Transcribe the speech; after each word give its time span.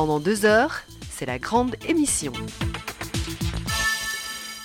Pendant 0.00 0.18
deux 0.18 0.46
heures, 0.46 0.80
c'est 1.10 1.26
la 1.26 1.38
grande 1.38 1.76
émission. 1.86 2.32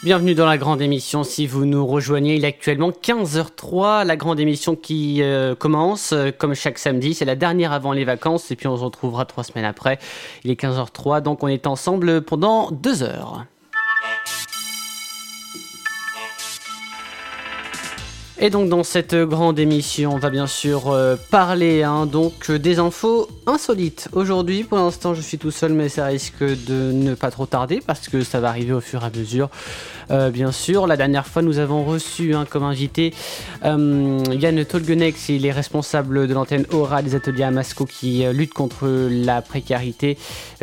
Bienvenue 0.02 0.34
dans 0.34 0.46
la 0.46 0.57
grande 0.57 0.81
émission. 0.81 1.25
Si 1.25 1.46
vous 1.46 1.65
nous 1.65 1.86
rejoignez, 1.86 2.36
il 2.36 2.46
est 2.46 2.47
actuellement 2.47 2.91
15h03. 2.91 4.05
La 4.05 4.16
grande 4.16 4.39
émission 4.39 4.77
qui 4.77 5.21
euh, 5.21 5.54
commence, 5.54 6.13
euh, 6.13 6.32
comme 6.32 6.54
chaque 6.54 6.77
samedi, 6.77 7.13
c'est 7.13 7.25
la 7.25 7.36
dernière 7.36 7.73
avant 7.73 7.91
les 7.91 8.05
vacances 8.05 8.50
et 8.50 8.55
puis 8.55 8.68
on 8.68 8.77
se 8.77 8.84
retrouvera 8.86 9.25
trois 9.25 9.43
semaines 9.43 9.66
après. 9.66 10.00
Il 10.45 10.52
est 10.52 10.57
15h03, 10.57 11.21
donc 11.21 11.43
on 11.43 11.49
est 11.49 11.67
ensemble 11.67 12.21
pendant 12.21 12.71
deux 12.71 13.04
heures. 13.04 13.45
Et 18.46 18.52
donc 18.52 18.70
dans 18.70 18.84
cette 18.84 19.16
grande 19.16 19.57
émission, 19.57 20.14
on 20.14 20.20
va 20.20 20.30
bien 20.30 20.46
sûr 20.46 20.92
euh, 20.92 21.15
parler 21.32 21.82
hein, 21.82 22.06
donc 22.06 22.52
des 22.52 22.78
infos 22.78 23.28
insolites. 23.47 24.07
Aujourd'hui, 24.14 24.64
pour 24.64 24.78
l'instant, 24.78 25.15
je 25.15 25.21
suis 25.21 25.39
tout 25.39 25.50
seul, 25.50 25.74
mais 25.74 25.89
ça 25.89 26.06
risque 26.06 26.43
de 26.43 26.92
ne 26.92 27.16
pas 27.16 27.32
trop 27.32 27.47
tarder 27.47 27.82
parce 27.83 28.07
que 28.07 28.21
ça 28.21 28.39
va 28.39 28.50
arriver 28.50 28.71
au 28.71 28.82
fur 28.82 29.02
et 29.02 29.07
à 29.07 29.10
mesure. 29.10 29.50
Euh, 30.11 30.29
bien 30.29 30.52
sûr, 30.52 30.86
la 30.86 30.96
dernière 30.96 31.25
fois, 31.25 31.42
nous 31.42 31.57
avons 31.57 31.83
reçu 31.83 32.36
hein, 32.36 32.45
comme 32.47 32.61
invité 32.61 33.16
euh, 33.64 34.23
Yann 34.30 34.64
Tolgenex, 34.64 35.30
il 35.30 35.47
est 35.47 35.52
responsable 35.52 36.27
de 36.27 36.33
l'antenne 36.36 36.67
Aura 36.72 37.02
des 37.02 37.16
ateliers 37.16 37.45
à 37.45 37.50
Masco 37.50 37.86
qui 37.86 38.23
lutte 38.31 38.53
contre 38.53 38.88
la 39.09 39.41
précarité, 39.41 40.19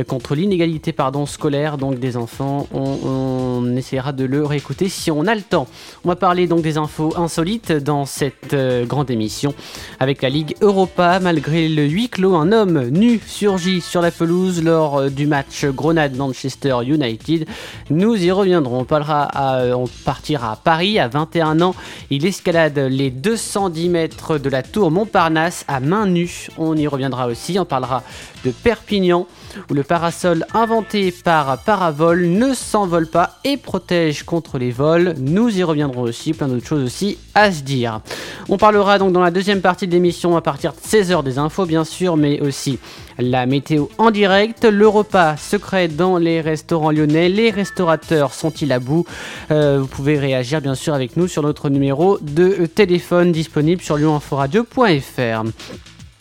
contre 0.06 0.36
l'inégalité 0.36 0.92
pardon 0.92 1.26
scolaire 1.26 1.78
donc 1.78 1.98
des 1.98 2.16
enfants. 2.16 2.68
On 2.72 3.74
essaiera 3.76 4.12
de 4.12 4.24
le 4.24 4.44
réécouter 4.44 4.88
si 4.88 5.10
on 5.10 5.26
a 5.26 5.34
le 5.34 5.42
temps. 5.42 5.66
On 6.04 6.08
va 6.08 6.14
parler 6.16 6.46
donc 6.46 6.62
des 6.62 6.76
infos 6.76 7.12
insolites 7.16 7.71
dans 7.80 8.06
cette 8.06 8.54
euh, 8.54 8.84
grande 8.84 9.10
émission 9.10 9.54
avec 10.00 10.22
la 10.22 10.28
Ligue 10.28 10.54
Europa. 10.60 11.20
Malgré 11.20 11.68
le 11.68 11.84
huis 11.84 12.08
clos, 12.08 12.34
un 12.34 12.52
homme 12.52 12.88
nu 12.88 13.20
surgit 13.26 13.80
sur 13.80 14.02
la 14.02 14.10
pelouse 14.10 14.62
lors 14.62 14.98
euh, 14.98 15.10
du 15.10 15.26
match 15.26 15.64
Grenade-Manchester 15.64 16.78
United. 16.84 17.46
Nous 17.90 18.22
y 18.22 18.30
reviendrons. 18.30 18.80
On, 18.80 18.84
parlera 18.84 19.30
euh, 19.36 19.74
on 19.74 19.86
partira 20.04 20.52
à 20.52 20.56
Paris 20.56 20.98
à 20.98 21.08
21 21.08 21.60
ans. 21.60 21.74
Il 22.10 22.26
escalade 22.26 22.78
les 22.78 23.10
210 23.10 23.88
mètres 23.88 24.38
de 24.38 24.50
la 24.50 24.62
tour 24.62 24.90
Montparnasse 24.90 25.64
à 25.68 25.80
main 25.80 26.06
nue. 26.06 26.48
On 26.58 26.76
y 26.76 26.86
reviendra 26.86 27.26
aussi. 27.26 27.58
On 27.58 27.64
parlera 27.64 28.02
de 28.44 28.50
Perpignan 28.50 29.26
où 29.70 29.74
le 29.74 29.82
parasol 29.82 30.46
inventé 30.54 31.12
par 31.12 31.58
Paravol 31.58 32.26
ne 32.26 32.54
s'envole 32.54 33.06
pas 33.06 33.38
et 33.44 33.56
protège 33.56 34.22
contre 34.22 34.58
les 34.58 34.70
vols. 34.70 35.14
Nous 35.18 35.56
y 35.56 35.62
reviendrons 35.62 36.02
aussi, 36.02 36.32
plein 36.32 36.48
d'autres 36.48 36.66
choses 36.66 36.84
aussi 36.84 37.18
à 37.34 37.52
se 37.52 37.62
dire. 37.62 38.00
On 38.48 38.58
parlera 38.58 38.98
donc 38.98 39.12
dans 39.12 39.20
la 39.20 39.30
deuxième 39.30 39.60
partie 39.60 39.86
de 39.86 39.92
l'émission 39.92 40.36
à 40.36 40.40
partir 40.40 40.72
de 40.72 40.78
16h 40.78 41.22
des 41.22 41.38
infos 41.38 41.66
bien 41.66 41.84
sûr, 41.84 42.16
mais 42.16 42.40
aussi 42.40 42.78
la 43.18 43.46
météo 43.46 43.86
en 43.98 44.10
direct, 44.10 44.64
le 44.64 44.88
repas 44.88 45.36
secret 45.36 45.88
dans 45.88 46.18
les 46.18 46.40
restaurants 46.40 46.90
lyonnais, 46.90 47.28
les 47.28 47.50
restaurateurs 47.50 48.34
sont-ils 48.34 48.72
à 48.72 48.78
bout? 48.78 49.04
Euh, 49.50 49.78
Vous 49.80 49.86
pouvez 49.86 50.18
réagir 50.18 50.60
bien 50.60 50.74
sûr 50.74 50.94
avec 50.94 51.16
nous 51.16 51.28
sur 51.28 51.42
notre 51.42 51.68
numéro 51.68 52.18
de 52.20 52.66
téléphone 52.66 53.32
disponible 53.32 53.82
sur 53.82 53.96
lyonforadio.fr. 53.96 55.44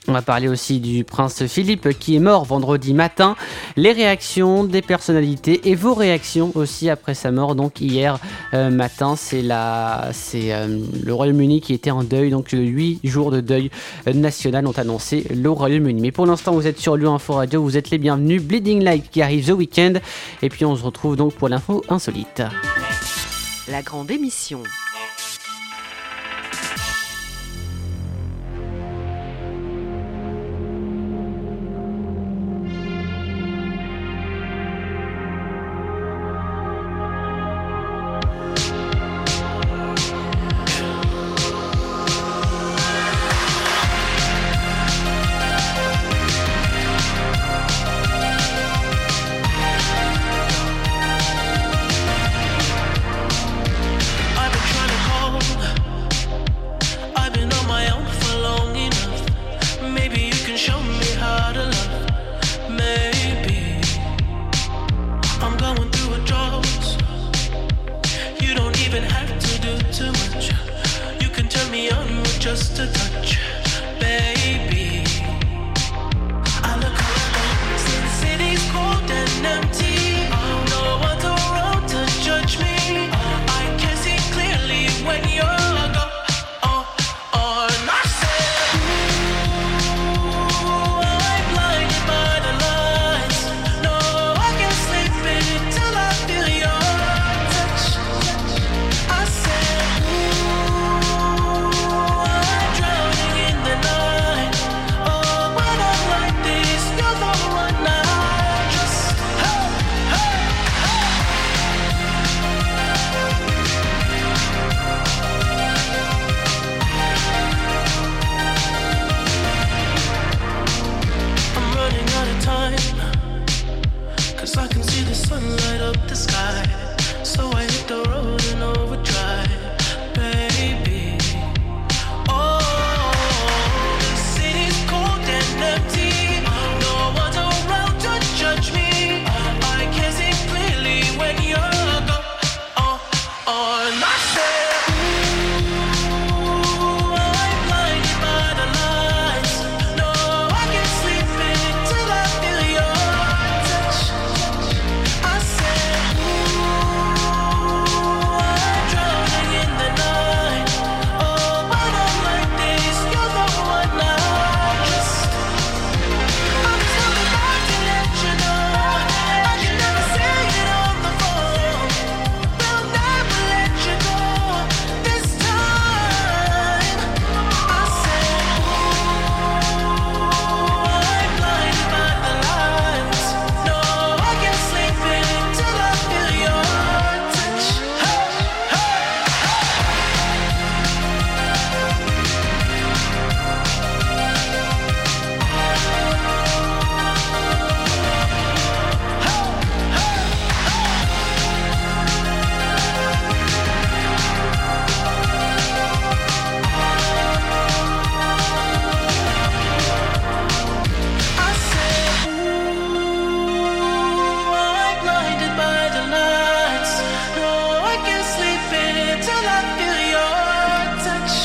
On 0.07 0.13
va 0.13 0.23
parler 0.23 0.47
aussi 0.47 0.79
du 0.79 1.03
prince 1.03 1.45
Philippe 1.45 1.89
qui 1.99 2.15
est 2.15 2.19
mort 2.19 2.43
vendredi 2.43 2.95
matin, 2.95 3.35
les 3.75 3.91
réactions 3.91 4.63
des 4.63 4.81
personnalités 4.81 5.69
et 5.69 5.75
vos 5.75 5.93
réactions 5.93 6.51
aussi 6.55 6.89
après 6.89 7.13
sa 7.13 7.29
mort. 7.29 7.53
Donc 7.53 7.81
hier 7.81 8.17
euh, 8.55 8.71
matin, 8.71 9.15
c'est 9.15 9.43
la, 9.43 10.09
c'est 10.11 10.53
euh, 10.53 10.79
le 11.03 11.13
Royaume-Uni 11.13 11.61
qui 11.61 11.75
était 11.75 11.91
en 11.91 12.03
deuil. 12.03 12.31
Donc 12.31 12.49
8 12.51 13.01
jours 13.03 13.29
de 13.29 13.41
deuil 13.41 13.69
euh, 14.07 14.13
national 14.13 14.65
ont 14.65 14.71
annoncé 14.71 15.23
le 15.29 15.51
Royaume-Uni. 15.51 16.01
Mais 16.01 16.11
pour 16.11 16.25
l'instant, 16.25 16.53
vous 16.53 16.65
êtes 16.65 16.79
sur 16.79 16.97
Lyon 16.97 17.13
Info 17.13 17.33
Radio, 17.33 17.61
vous 17.61 17.77
êtes 17.77 17.91
les 17.91 17.99
bienvenus. 17.99 18.41
Bleeding 18.41 18.83
Light 18.83 19.07
qui 19.11 19.21
arrive 19.21 19.45
ce 19.45 19.51
week-end 19.51 19.93
et 20.41 20.49
puis 20.49 20.65
on 20.65 20.75
se 20.75 20.83
retrouve 20.83 21.15
donc 21.15 21.35
pour 21.35 21.47
l'info 21.47 21.83
insolite. 21.89 22.41
La 23.67 23.83
grande 23.83 24.09
émission. 24.09 24.63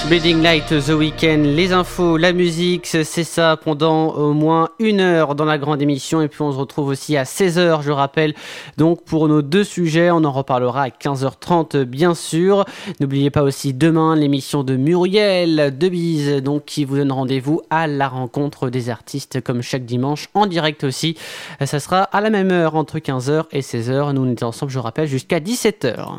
Bleeding 0.08 0.40
Light 0.40 0.68
The 0.68 0.90
Weekend, 0.90 1.44
les 1.44 1.72
infos, 1.72 2.16
la 2.16 2.32
musique, 2.32 2.86
c'est 2.86 3.24
ça 3.24 3.56
pendant 3.56 4.14
au 4.14 4.34
moins 4.34 4.68
une 4.78 5.00
heure 5.00 5.34
dans 5.34 5.44
la 5.44 5.58
grande 5.58 5.82
émission. 5.82 6.22
Et 6.22 6.28
puis 6.28 6.42
on 6.42 6.52
se 6.52 6.56
retrouve 6.56 6.86
aussi 6.86 7.16
à 7.16 7.24
16h, 7.24 7.82
je 7.82 7.90
rappelle. 7.90 8.32
Donc 8.76 9.02
pour 9.04 9.26
nos 9.26 9.42
deux 9.42 9.64
sujets, 9.64 10.12
on 10.12 10.22
en 10.22 10.30
reparlera 10.30 10.84
à 10.84 10.88
15h30 10.90 11.82
bien 11.82 12.14
sûr. 12.14 12.64
N'oubliez 13.00 13.30
pas 13.30 13.42
aussi 13.42 13.74
demain 13.74 14.14
l'émission 14.14 14.62
de 14.62 14.76
Muriel 14.76 15.76
de 15.76 15.88
Bise, 15.88 16.40
donc 16.40 16.66
qui 16.66 16.84
vous 16.84 16.96
donne 16.96 17.10
rendez-vous 17.10 17.62
à 17.70 17.88
la 17.88 18.06
rencontre 18.06 18.70
des 18.70 18.90
artistes 18.90 19.40
comme 19.40 19.60
chaque 19.60 19.84
dimanche 19.84 20.28
en 20.34 20.46
direct 20.46 20.84
aussi. 20.84 21.16
Ça 21.64 21.80
sera 21.80 22.02
à 22.02 22.20
la 22.20 22.30
même 22.30 22.52
heure 22.52 22.76
entre 22.76 22.98
15h 22.98 23.46
et 23.50 23.60
16h. 23.60 24.12
Nous 24.12 24.22
on 24.22 24.30
était 24.30 24.44
ensemble, 24.44 24.70
je 24.70 24.78
rappelle, 24.78 25.08
jusqu'à 25.08 25.40
17h. 25.40 26.18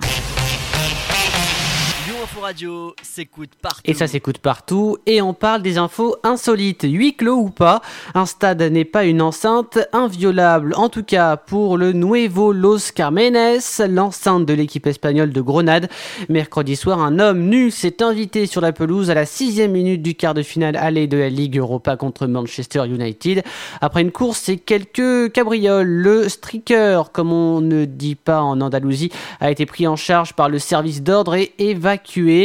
Et 3.83 3.93
ça 3.93 4.07
s'écoute 4.07 4.37
partout. 4.37 4.97
Et 5.05 5.21
on 5.21 5.33
parle 5.33 5.61
des 5.61 5.77
infos 5.77 6.15
insolites. 6.23 6.83
Huis 6.83 7.15
clos 7.15 7.35
ou 7.35 7.49
pas, 7.49 7.81
un 8.13 8.25
stade 8.25 8.61
n'est 8.61 8.85
pas 8.85 9.03
une 9.03 9.21
enceinte 9.21 9.79
inviolable. 9.91 10.73
En 10.75 10.87
tout 10.87 11.03
cas, 11.03 11.35
pour 11.35 11.77
le 11.77 11.91
Nuevo 11.91 12.53
Los 12.53 12.91
Carmenes, 12.95 13.59
l'enceinte 13.89 14.45
de 14.45 14.53
l'équipe 14.53 14.87
espagnole 14.87 15.33
de 15.33 15.41
Grenade. 15.41 15.89
Mercredi 16.29 16.77
soir, 16.77 17.01
un 17.01 17.19
homme 17.19 17.41
nu 17.49 17.69
s'est 17.69 18.01
invité 18.01 18.45
sur 18.45 18.61
la 18.61 18.71
pelouse 18.71 19.09
à 19.09 19.13
la 19.13 19.25
sixième 19.25 19.71
minute 19.71 20.01
du 20.01 20.15
quart 20.15 20.33
de 20.33 20.41
finale 20.41 20.77
aller 20.77 21.07
de 21.07 21.17
la 21.17 21.29
Ligue 21.29 21.57
Europa 21.57 21.97
contre 21.97 22.27
Manchester 22.27 22.85
United. 22.85 23.43
Après 23.81 24.01
une 24.01 24.11
course 24.11 24.47
et 24.47 24.57
quelques 24.57 25.33
cabrioles, 25.33 25.87
le 25.87 26.29
striker, 26.29 27.03
comme 27.11 27.33
on 27.33 27.59
ne 27.59 27.83
dit 27.83 28.15
pas 28.15 28.41
en 28.41 28.61
Andalousie, 28.61 29.11
a 29.41 29.51
été 29.51 29.65
pris 29.65 29.85
en 29.85 29.97
charge 29.97 30.33
par 30.33 30.47
le 30.47 30.59
service 30.59 31.03
d'ordre 31.03 31.35
et 31.35 31.53
évacué 31.59 32.36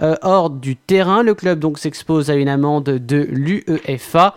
euh, 0.00 0.16
hors 0.22 0.50
du 0.50 0.76
terrain. 0.76 1.22
Le 1.22 1.34
club 1.34 1.58
donc 1.58 1.78
s'expose 1.78 2.30
à 2.30 2.34
une 2.34 2.48
amende 2.48 2.84
de 2.84 3.26
l'UEFA. 3.30 4.34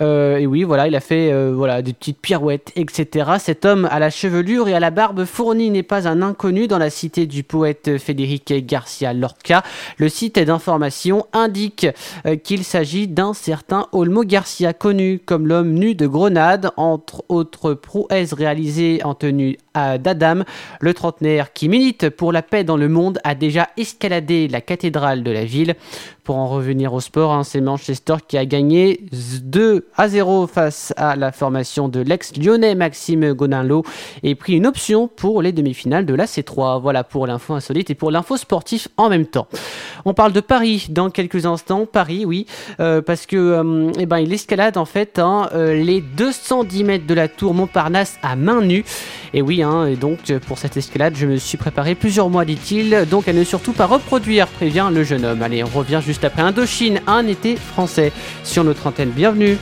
Euh, 0.00 0.38
et 0.38 0.46
oui, 0.46 0.64
voilà, 0.64 0.88
il 0.88 0.94
a 0.94 1.00
fait 1.00 1.32
euh, 1.32 1.52
voilà 1.54 1.82
des 1.82 1.92
petites 1.92 2.20
pirouettes, 2.20 2.72
etc. 2.76 3.32
Cet 3.38 3.64
homme 3.64 3.88
à 3.90 3.98
la 3.98 4.10
chevelure 4.10 4.68
et 4.68 4.74
à 4.74 4.80
la 4.80 4.90
barbe 4.90 5.24
fournie 5.24 5.70
n'est 5.70 5.82
pas 5.82 6.08
un 6.08 6.22
inconnu 6.22 6.68
dans 6.68 6.78
la 6.78 6.90
cité 6.90 7.26
du 7.26 7.42
poète 7.42 7.98
Federico 7.98 8.54
Garcia 8.62 9.12
Lorca. 9.12 9.62
Le 9.96 10.08
site 10.08 10.38
d'information 10.38 11.26
indique 11.32 11.86
qu'il 12.44 12.64
s'agit 12.64 13.08
d'un 13.08 13.34
certain 13.34 13.86
Olmo 13.92 14.22
Garcia, 14.22 14.72
connu 14.72 15.20
comme 15.24 15.46
l'homme 15.46 15.72
nu 15.72 15.94
de 15.94 16.06
Grenade, 16.06 16.70
entre 16.76 17.24
autres 17.28 17.74
prouesses 17.74 18.32
réalisées 18.32 19.00
en 19.04 19.14
tenue 19.14 19.58
d'Adam. 19.74 20.42
Le 20.80 20.94
trentenaire 20.94 21.52
qui 21.52 21.68
milite 21.68 22.10
pour 22.10 22.32
la 22.32 22.42
paix 22.42 22.64
dans 22.64 22.76
le 22.76 22.88
monde 22.88 23.18
a 23.24 23.34
déjà 23.34 23.68
escaladé 23.76 24.47
la 24.52 24.60
cathédrale 24.60 25.22
de 25.22 25.30
la 25.30 25.44
ville. 25.44 25.76
Pour 26.28 26.36
en 26.36 26.46
revenir 26.46 26.92
au 26.92 27.00
sport, 27.00 27.32
hein, 27.32 27.42
c'est 27.42 27.62
Manchester 27.62 28.16
qui 28.28 28.36
a 28.36 28.44
gagné 28.44 29.00
2 29.44 29.86
à 29.96 30.08
0 30.08 30.46
face 30.46 30.92
à 30.98 31.16
la 31.16 31.32
formation 31.32 31.88
de 31.88 32.00
l'ex-lyonnais 32.00 32.74
Maxime 32.74 33.32
Godinlo 33.32 33.82
et 34.22 34.34
pris 34.34 34.52
une 34.52 34.66
option 34.66 35.08
pour 35.08 35.40
les 35.40 35.52
demi-finales 35.52 36.04
de 36.04 36.12
la 36.12 36.26
C3. 36.26 36.82
Voilà 36.82 37.02
pour 37.02 37.26
l'info 37.26 37.54
insolite 37.54 37.88
et 37.88 37.94
pour 37.94 38.10
l'info 38.10 38.36
sportif 38.36 38.88
en 38.98 39.08
même 39.08 39.24
temps. 39.24 39.48
On 40.04 40.12
parle 40.12 40.34
de 40.34 40.40
Paris 40.40 40.88
dans 40.90 41.08
quelques 41.08 41.46
instants. 41.46 41.86
Paris, 41.86 42.26
oui, 42.26 42.46
euh, 42.78 43.00
parce 43.00 43.24
que 43.24 43.36
euh, 43.36 43.90
eh 43.98 44.04
ben, 44.04 44.18
il 44.18 44.30
escalade 44.34 44.76
en 44.76 44.84
fait 44.84 45.18
hein, 45.18 45.48
euh, 45.54 45.82
les 45.82 46.02
210 46.02 46.84
mètres 46.84 47.06
de 47.06 47.14
la 47.14 47.28
tour 47.28 47.54
Montparnasse 47.54 48.18
à 48.22 48.36
main 48.36 48.60
nue. 48.60 48.84
Et 49.32 49.40
oui, 49.40 49.62
hein, 49.62 49.86
et 49.86 49.96
donc 49.96 50.30
pour 50.46 50.58
cette 50.58 50.76
escalade, 50.76 51.14
je 51.16 51.26
me 51.26 51.36
suis 51.36 51.56
préparé 51.56 51.94
plusieurs 51.94 52.28
mois, 52.28 52.44
dit-il. 52.44 53.06
Donc 53.10 53.28
à 53.28 53.32
ne 53.32 53.44
surtout 53.44 53.72
pas 53.72 53.86
reproduire, 53.86 54.46
prévient 54.46 54.88
le 54.92 55.04
jeune 55.04 55.24
homme. 55.24 55.40
Allez, 55.42 55.64
on 55.64 55.68
revient 55.68 56.00
juste 56.04 56.17
après 56.24 56.42
Indochine, 56.42 57.00
un 57.06 57.26
été 57.26 57.56
français 57.56 58.12
sur 58.44 58.64
notre 58.64 58.86
antenne. 58.86 59.10
Bienvenue. 59.10 59.56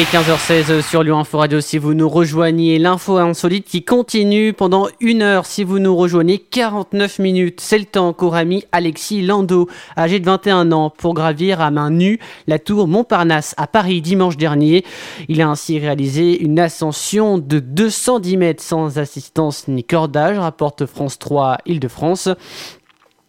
Est 0.00 0.14
15h16 0.14 0.80
sur 0.80 1.02
Lyon 1.02 1.18
Info 1.18 1.36
Radio 1.36 1.60
si 1.60 1.76
vous 1.76 1.92
nous 1.92 2.08
rejoignez. 2.08 2.78
L'info 2.78 3.18
insolite 3.18 3.66
qui 3.66 3.84
continue 3.84 4.54
pendant 4.54 4.88
une 4.98 5.20
heure 5.20 5.44
si 5.44 5.62
vous 5.62 5.78
nous 5.78 5.94
rejoignez 5.94 6.38
49 6.38 7.18
minutes. 7.18 7.60
C'est 7.60 7.78
le 7.78 7.84
temps 7.84 8.14
qu'aura 8.14 8.44
mis 8.44 8.64
Alexis 8.72 9.20
Landau, 9.20 9.68
âgé 9.98 10.18
de 10.18 10.24
21 10.24 10.72
ans, 10.72 10.88
pour 10.88 11.12
gravir 11.12 11.60
à 11.60 11.70
main 11.70 11.90
nue 11.90 12.18
la 12.46 12.58
tour 12.58 12.88
Montparnasse 12.88 13.54
à 13.58 13.66
Paris 13.66 14.00
dimanche 14.00 14.38
dernier. 14.38 14.86
Il 15.28 15.42
a 15.42 15.48
ainsi 15.48 15.78
réalisé 15.78 16.40
une 16.40 16.58
ascension 16.58 17.36
de 17.36 17.58
210 17.58 18.36
mètres 18.38 18.62
sans 18.62 18.98
assistance 18.98 19.68
ni 19.68 19.84
cordage, 19.84 20.38
rapporte 20.38 20.86
France 20.86 21.18
3 21.18 21.58
Île-de-France. 21.66 22.30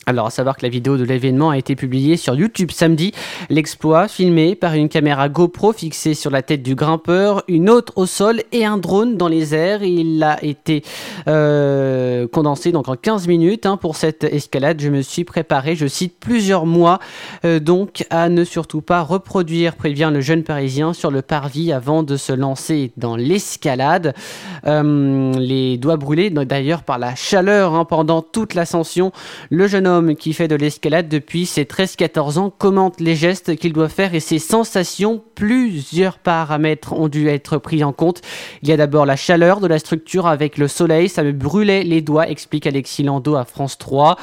Alors, 0.08 0.26
à 0.26 0.30
savoir 0.32 0.58
que 0.58 0.64
la 0.64 0.70
vidéo 0.70 0.98
de 0.98 1.04
l'événement 1.04 1.52
a 1.52 1.58
été 1.60 1.76
publiée 1.76 2.18
sur 2.18 2.34
YouTube 2.34 2.72
samedi. 2.72 3.12
L'exploit, 3.50 4.08
filmé 4.08 4.56
par 4.56 4.74
une 4.74 4.90
caméra 4.90 5.30
GoPro 5.30 5.74
fixée 5.74 6.16
sur 6.16 6.32
la 6.32 6.42
tête 6.42 6.64
du 6.64 6.74
grimpeur, 6.74 7.44
une 7.48 7.70
autre 7.70 7.94
au 7.98 8.08
sol 8.08 8.42
et 8.52 8.66
un 8.66 8.80
drone 8.80 9.16
dans 9.16 9.28
les 9.28 9.54
airs. 9.54 9.84
Il 9.84 10.24
a 10.24 10.44
été 10.44 10.84
euh, 11.28 12.28
condensé 12.28 12.72
donc 12.72 12.90
en 12.90 12.96
15 12.96 13.28
minutes 13.28 13.68
hein, 13.68 13.78
pour 13.78 13.96
cette 13.96 14.24
escalade. 14.24 14.82
Je 14.82 14.90
me 14.90 15.04
suis 15.04 15.24
préparé, 15.24 15.76
je 15.76 15.86
cite, 15.86 16.20
plusieurs 16.20 16.66
mois 16.66 16.98
euh, 17.46 17.60
donc 17.60 18.04
à 18.10 18.30
ne 18.30 18.44
surtout 18.44 18.82
pas 18.82 19.02
reproduire, 19.02 19.76
prévient 19.76 20.10
le 20.12 20.22
jeune 20.22 20.44
Parisien 20.44 20.94
sur 20.94 21.12
le 21.12 21.22
parvis 21.22 21.72
avant 21.72 22.02
de 22.02 22.18
se 22.18 22.34
lancer 22.34 22.92
dans 22.98 23.16
l'escalade. 23.16 24.16
Euh, 24.66 25.32
les 25.34 25.78
doigts 25.78 25.98
brûlés 25.98 26.32
d'ailleurs 26.32 26.82
par 26.82 26.98
la 26.98 27.14
chaleur 27.14 27.76
hein, 27.76 27.86
pendant 27.86 28.24
toute 28.24 28.56
l'ascension. 28.56 29.12
Le 29.52 29.68
jeune 29.68 29.91
qui 30.18 30.34
fait 30.34 30.48
de 30.48 30.56
l'escalade 30.56 31.10
depuis 31.10 31.46
ses 31.46 31.64
13-14 31.66 32.38
ans 32.40 32.50
commente 32.50 33.00
les 33.00 33.16
gestes 33.16 33.56
qu'il 33.56 33.74
doit 33.74 33.90
faire 33.90 34.16
et 34.16 34.20
ses 34.20 34.40
sensations. 34.40 35.22
Plusieurs 35.36 36.18
paramètres 36.20 36.94
ont 36.94 37.08
dû 37.08 37.28
être 37.28 37.58
pris 37.58 37.84
en 37.84 37.92
compte. 37.92 38.22
Il 38.64 38.70
y 38.70 38.72
a 38.72 38.78
d'abord 38.78 39.06
la 39.06 39.16
chaleur 39.16 39.60
de 39.60 39.68
la 39.68 39.80
structure 39.80 40.28
avec 40.28 40.58
le 40.58 40.68
soleil, 40.68 41.10
ça 41.10 41.24
me 41.24 41.32
brûlait 41.32 41.84
les 41.84 42.02
doigts, 42.02 42.28
explique 42.30 42.68
Alexis 42.68 43.04
Lando 43.04 43.36
à 43.36 43.44
France 43.46 43.78
3. 43.78 44.18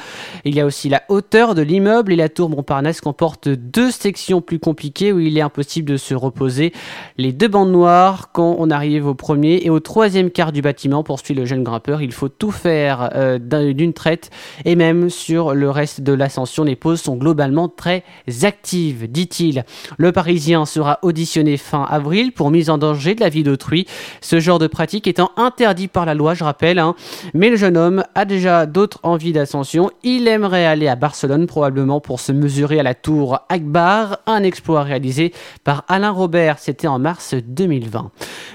Il 0.45 0.55
y 0.55 0.59
a 0.61 0.65
aussi 0.65 0.89
la 0.89 1.03
hauteur 1.09 1.55
de 1.55 1.61
l'immeuble 1.61 2.13
et 2.13 2.15
la 2.15 2.29
tour 2.29 2.49
Montparnasse 2.49 3.01
comporte 3.01 3.47
deux 3.49 3.91
sections 3.91 4.41
plus 4.41 4.59
compliquées 4.59 5.11
où 5.11 5.19
il 5.19 5.37
est 5.37 5.41
impossible 5.41 5.91
de 5.91 5.97
se 5.97 6.15
reposer. 6.15 6.73
Les 7.17 7.31
deux 7.33 7.47
bandes 7.47 7.71
noires 7.71 8.31
quand 8.31 8.55
on 8.59 8.69
arrive 8.69 9.05
au 9.07 9.13
premier 9.15 9.61
et 9.63 9.69
au 9.69 9.79
troisième 9.79 10.31
quart 10.31 10.51
du 10.51 10.61
bâtiment, 10.61 11.03
poursuit 11.03 11.35
le 11.35 11.45
jeune 11.45 11.63
grimpeur. 11.63 12.01
Il 12.01 12.11
faut 12.13 12.29
tout 12.29 12.51
faire 12.51 13.09
euh, 13.15 13.37
d'un- 13.39 13.71
d'une 13.73 13.93
traite 13.93 14.29
et 14.65 14.75
même 14.75 15.09
sur 15.09 15.53
le 15.59 15.69
reste 15.69 16.01
de 16.01 16.13
l'ascension, 16.13 16.63
les 16.63 16.75
pauses 16.75 17.01
sont 17.01 17.15
globalement 17.15 17.69
très 17.69 18.03
actives, 18.43 19.09
dit-il. 19.11 19.65
Le 19.97 20.11
Parisien 20.11 20.65
sera 20.65 20.99
auditionné 21.01 21.57
fin 21.57 21.83
avril 21.83 22.31
pour 22.31 22.49
mise 22.49 22.69
en 22.69 22.77
danger 22.77 23.15
de 23.15 23.19
la 23.21 23.29
vie 23.29 23.43
d'autrui. 23.43 23.85
Ce 24.21 24.39
genre 24.39 24.59
de 24.59 24.67
pratique 24.67 25.07
étant 25.07 25.31
interdit 25.37 25.87
par 25.87 26.05
la 26.05 26.13
loi, 26.13 26.33
je 26.33 26.43
rappelle. 26.43 26.79
hein. 26.79 26.95
Mais 27.33 27.49
le 27.49 27.57
jeune 27.57 27.77
homme 27.77 28.03
a 28.15 28.25
déjà 28.25 28.65
d'autres 28.65 28.99
envies 29.03 29.33
d'ascension. 29.33 29.91
Il 30.03 30.27
aimerait 30.27 30.65
aller 30.65 30.87
à 30.87 30.95
Barcelone, 30.95 31.45
probablement 31.45 31.99
pour 31.99 32.19
se 32.19 32.31
mesurer 32.31 32.79
à 32.79 32.83
la 32.83 32.95
tour 32.95 33.39
Akbar, 33.49 34.19
un 34.25 34.43
exploit 34.43 34.83
réalisé 34.83 35.33
par 35.63 35.83
Alain 35.87 36.11
Robert. 36.11 36.59
C'était 36.59 36.87
en 36.87 36.99
mars 36.99 37.35
2020. 37.35 38.11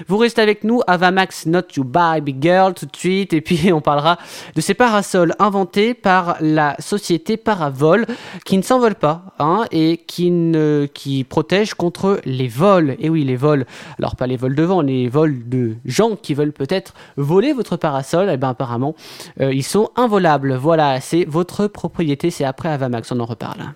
Vous 0.07 0.17
restez 0.17 0.41
avec 0.41 0.63
nous, 0.63 0.81
Avamax 0.87 1.45
Not 1.45 1.61
You 1.75 1.83
Baby 1.83 2.35
Girl 2.41 2.73
tout 2.73 2.87
de 2.87 2.95
suite, 2.95 3.33
et 3.33 3.41
puis 3.41 3.71
on 3.71 3.81
parlera 3.81 4.17
de 4.55 4.61
ces 4.61 4.73
parasols 4.73 5.35
inventés 5.39 5.93
par 5.93 6.37
la 6.41 6.75
société 6.79 6.94
Paravol, 7.43 8.05
qui 8.45 8.57
ne 8.57 8.61
s'envolent 8.61 8.95
pas, 8.95 9.23
hein, 9.39 9.65
et 9.71 9.97
qui, 9.97 11.25
protègent 11.29 11.73
contre 11.73 12.19
les 12.25 12.47
vols. 12.47 12.95
Et 12.99 13.09
oui, 13.09 13.23
les 13.23 13.35
vols, 13.35 13.65
alors 13.99 14.15
pas 14.15 14.27
les 14.27 14.37
vols 14.37 14.55
de 14.55 14.63
vent, 14.63 14.81
les 14.81 15.07
vols 15.07 15.47
de 15.47 15.75
gens 15.85 16.15
qui 16.15 16.33
veulent 16.33 16.53
peut-être 16.53 16.93
voler 17.17 17.53
votre 17.53 17.77
parasol, 17.77 18.29
et 18.29 18.37
ben 18.37 18.49
apparemment, 18.49 18.95
euh, 19.41 19.53
ils 19.53 19.63
sont 19.63 19.89
involables. 19.95 20.55
Voilà, 20.55 20.99
c'est 21.01 21.25
votre 21.25 21.67
propriété, 21.67 22.31
c'est 22.31 22.45
après 22.45 22.69
Avamax, 22.69 23.11
on 23.11 23.19
en 23.19 23.25
reparle. 23.25 23.73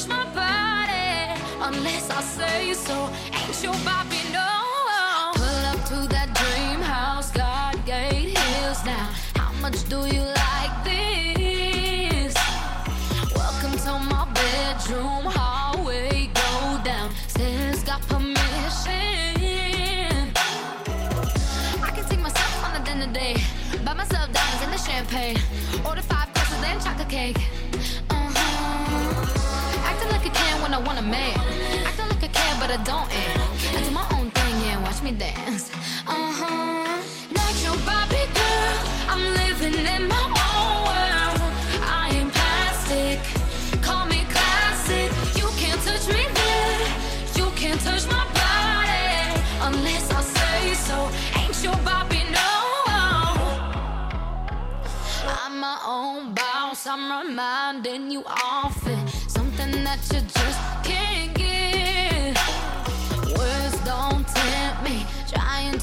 You 0.00 0.08
my 0.08 0.24
body 0.32 1.40
unless 1.60 2.08
I 2.10 2.22
say 2.22 2.72
so. 2.72 3.10
Ain't 3.34 3.62
your 3.62 3.74
Barbie 3.84 4.24
no. 4.32 4.48
Pull 5.34 5.64
up 5.70 5.84
to 5.90 6.08
that 6.08 6.28
dream 6.34 6.80
house, 6.80 7.30
God 7.32 7.74
gate 7.84 8.38
hills 8.38 8.82
now. 8.84 9.10
How 9.36 9.52
much 9.60 9.86
do 9.90 10.06
you 10.06 10.22
like 10.22 10.84
this? 10.84 12.34
Welcome 13.34 13.76
to 13.84 13.92
my 14.08 14.26
bedroom 14.32 15.24
hallway. 15.36 16.30
Go 16.32 16.80
down. 16.82 17.10
Stairs 17.28 17.82
got 17.84 18.00
permission. 18.08 18.96
I 21.82 21.90
can 21.94 22.04
take 22.08 22.20
myself 22.20 22.64
on 22.64 22.80
a 22.80 22.84
dinner 22.84 23.12
date. 23.12 23.44
Buy 23.84 23.92
myself 23.94 24.32
diamonds 24.32 24.62
and 24.62 24.72
the 24.72 24.78
champagne. 24.78 25.36
Order 25.84 26.02
five 26.02 26.32
courses 26.32 26.62
and 26.64 26.80
chocolate 26.80 27.08
cake. 27.10 27.49
When 31.10 31.20
I 31.20 31.34
man. 31.34 31.86
Acting 31.86 32.08
like 32.08 32.24
I 32.24 32.28
care, 32.28 32.56
but 32.60 32.70
I 32.70 32.82
don't. 32.84 33.08
And 33.12 33.76
I 33.76 33.82
do 33.84 33.90
my 33.90 34.06
own 34.16 34.30
thing, 34.30 34.54
yeah. 34.64 34.82
Watch 34.82 35.02
me 35.02 35.12
dance. 35.12 35.70
Uh-huh. 36.06 37.02
Not 37.32 37.54
your 37.62 37.76
Barbie 37.86 38.28
girl. 38.38 38.76
I'm 39.08 39.22
living 39.40 39.74
in 39.74 40.08
my 40.08 40.24
own 40.54 40.76
world. 40.88 41.52
I 41.82 42.10
am 42.20 42.30
plastic. 42.30 43.18
Call 43.82 44.06
me 44.06 44.24
classic. 44.34 45.10
You 45.36 45.48
can't 45.60 45.80
touch 45.82 46.06
me 46.08 46.24
there. 46.40 46.86
You 47.38 47.50
can't 47.56 47.80
touch 47.80 48.06
my 48.06 48.24
body 48.40 49.42
unless 49.68 50.10
I 50.10 50.22
say 50.22 50.74
so. 50.74 50.98
Ain't 51.40 51.62
your 51.62 51.76
Barbie 51.84 52.24
no? 52.30 52.50
I'm 55.42 55.60
my 55.60 55.78
own 55.86 56.34
boss. 56.34 56.86
I'm 56.86 57.26
reminding 57.26 58.10
you 58.10 58.22
often 58.26 58.98
something 59.28 59.84
that 59.84 60.00
you 60.12 60.20
just 60.20 60.79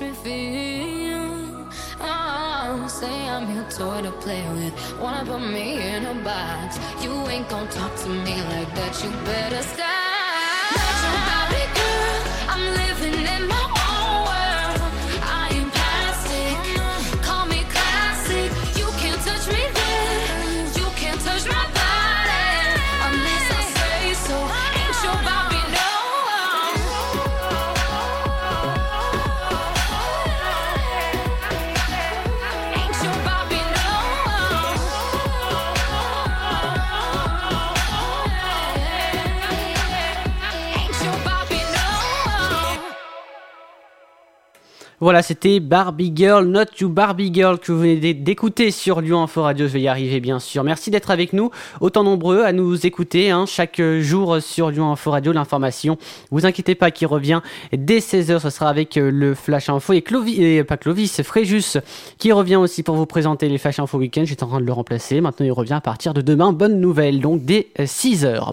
me. 0.00 1.12
Oh, 2.00 2.86
say 2.88 3.28
I'm 3.28 3.54
your 3.54 3.64
toy 3.70 4.02
to 4.02 4.12
play 4.12 4.42
with. 4.54 4.74
Wanna 4.98 5.24
put 5.26 5.40
me 5.40 5.80
in 5.80 6.06
a 6.06 6.14
box? 6.24 6.78
You 7.02 7.12
ain't 7.28 7.48
gonna 7.48 7.70
talk 7.70 7.94
to 7.96 8.08
me 8.08 8.36
like 8.52 8.74
that. 8.74 9.02
You 9.04 9.10
better 9.24 9.62
stop. 9.62 9.89
Voilà, 45.02 45.22
c'était 45.22 45.60
Barbie 45.60 46.12
Girl, 46.14 46.46
Not 46.46 46.76
You 46.78 46.90
Barbie 46.90 47.32
Girl 47.32 47.58
que 47.58 47.72
vous 47.72 47.80
venez 47.80 48.12
d'écouter 48.12 48.70
sur 48.70 49.00
Lyon 49.00 49.22
Info 49.22 49.40
Radio. 49.40 49.66
Je 49.66 49.72
vais 49.72 49.80
y 49.80 49.88
arriver, 49.88 50.20
bien 50.20 50.38
sûr. 50.38 50.62
Merci 50.62 50.90
d'être 50.90 51.10
avec 51.10 51.32
nous, 51.32 51.50
autant 51.80 52.04
nombreux 52.04 52.42
à 52.42 52.52
nous 52.52 52.84
écouter 52.84 53.30
hein, 53.30 53.46
chaque 53.46 53.80
jour 53.80 54.42
sur 54.42 54.70
Lyon 54.70 54.92
Info 54.92 55.10
Radio. 55.10 55.32
L'information, 55.32 55.96
vous 56.30 56.44
inquiétez 56.44 56.74
pas, 56.74 56.90
qui 56.90 57.06
revient 57.06 57.40
dès 57.72 58.00
16h. 58.00 58.40
Ce 58.40 58.50
sera 58.50 58.68
avec 58.68 58.98
euh, 58.98 59.10
le 59.10 59.34
Flash 59.34 59.70
Info 59.70 59.94
et 59.94 60.02
Clovis, 60.02 60.38
et 60.38 60.64
pas 60.64 60.76
Clovis, 60.76 61.22
Fréjus 61.22 61.78
qui 62.18 62.30
revient 62.32 62.56
aussi 62.56 62.82
pour 62.82 62.96
vous 62.96 63.06
présenter 63.06 63.48
les 63.48 63.56
Flash 63.56 63.78
Info 63.78 63.96
Week-end. 63.96 64.24
J'étais 64.26 64.44
en 64.44 64.48
train 64.48 64.60
de 64.60 64.66
le 64.66 64.72
remplacer. 64.74 65.22
Maintenant, 65.22 65.46
il 65.46 65.52
revient 65.52 65.72
à 65.72 65.80
partir 65.80 66.12
de 66.12 66.20
demain. 66.20 66.52
Bonne 66.52 66.78
nouvelle, 66.78 67.20
donc 67.20 67.42
dès 67.42 67.68
6h. 67.78 68.52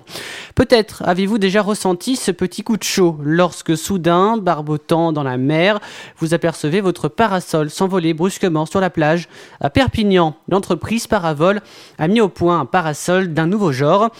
Peut-être 0.55 1.03
avez-vous 1.05 1.39
déjà 1.39 1.61
ressenti 1.61 2.15
ce 2.15 2.31
petit 2.31 2.63
coup 2.63 2.77
de 2.77 2.83
chaud 2.83 3.17
lorsque 3.21 3.75
soudain, 3.75 4.37
barbotant 4.37 5.11
dans 5.11 5.23
la 5.23 5.35
mer, 5.35 5.81
vous 6.19 6.36
apercevez 6.37 6.81
votre 6.81 7.09
parasol 7.09 7.69
s'envoler 7.69 8.13
brusquement 8.13 8.65
sur 8.65 8.79
la 8.79 8.89
plage. 8.89 9.27
À 9.59 9.69
Perpignan, 9.69 10.35
l'entreprise 10.47 11.07
Paravol 11.07 11.61
a 11.97 12.07
mis 12.07 12.21
au 12.21 12.29
point 12.29 12.59
un 12.59 12.65
parasol 12.65 13.33
d'un 13.33 13.47
nouveau 13.47 13.71
genre 13.71 14.11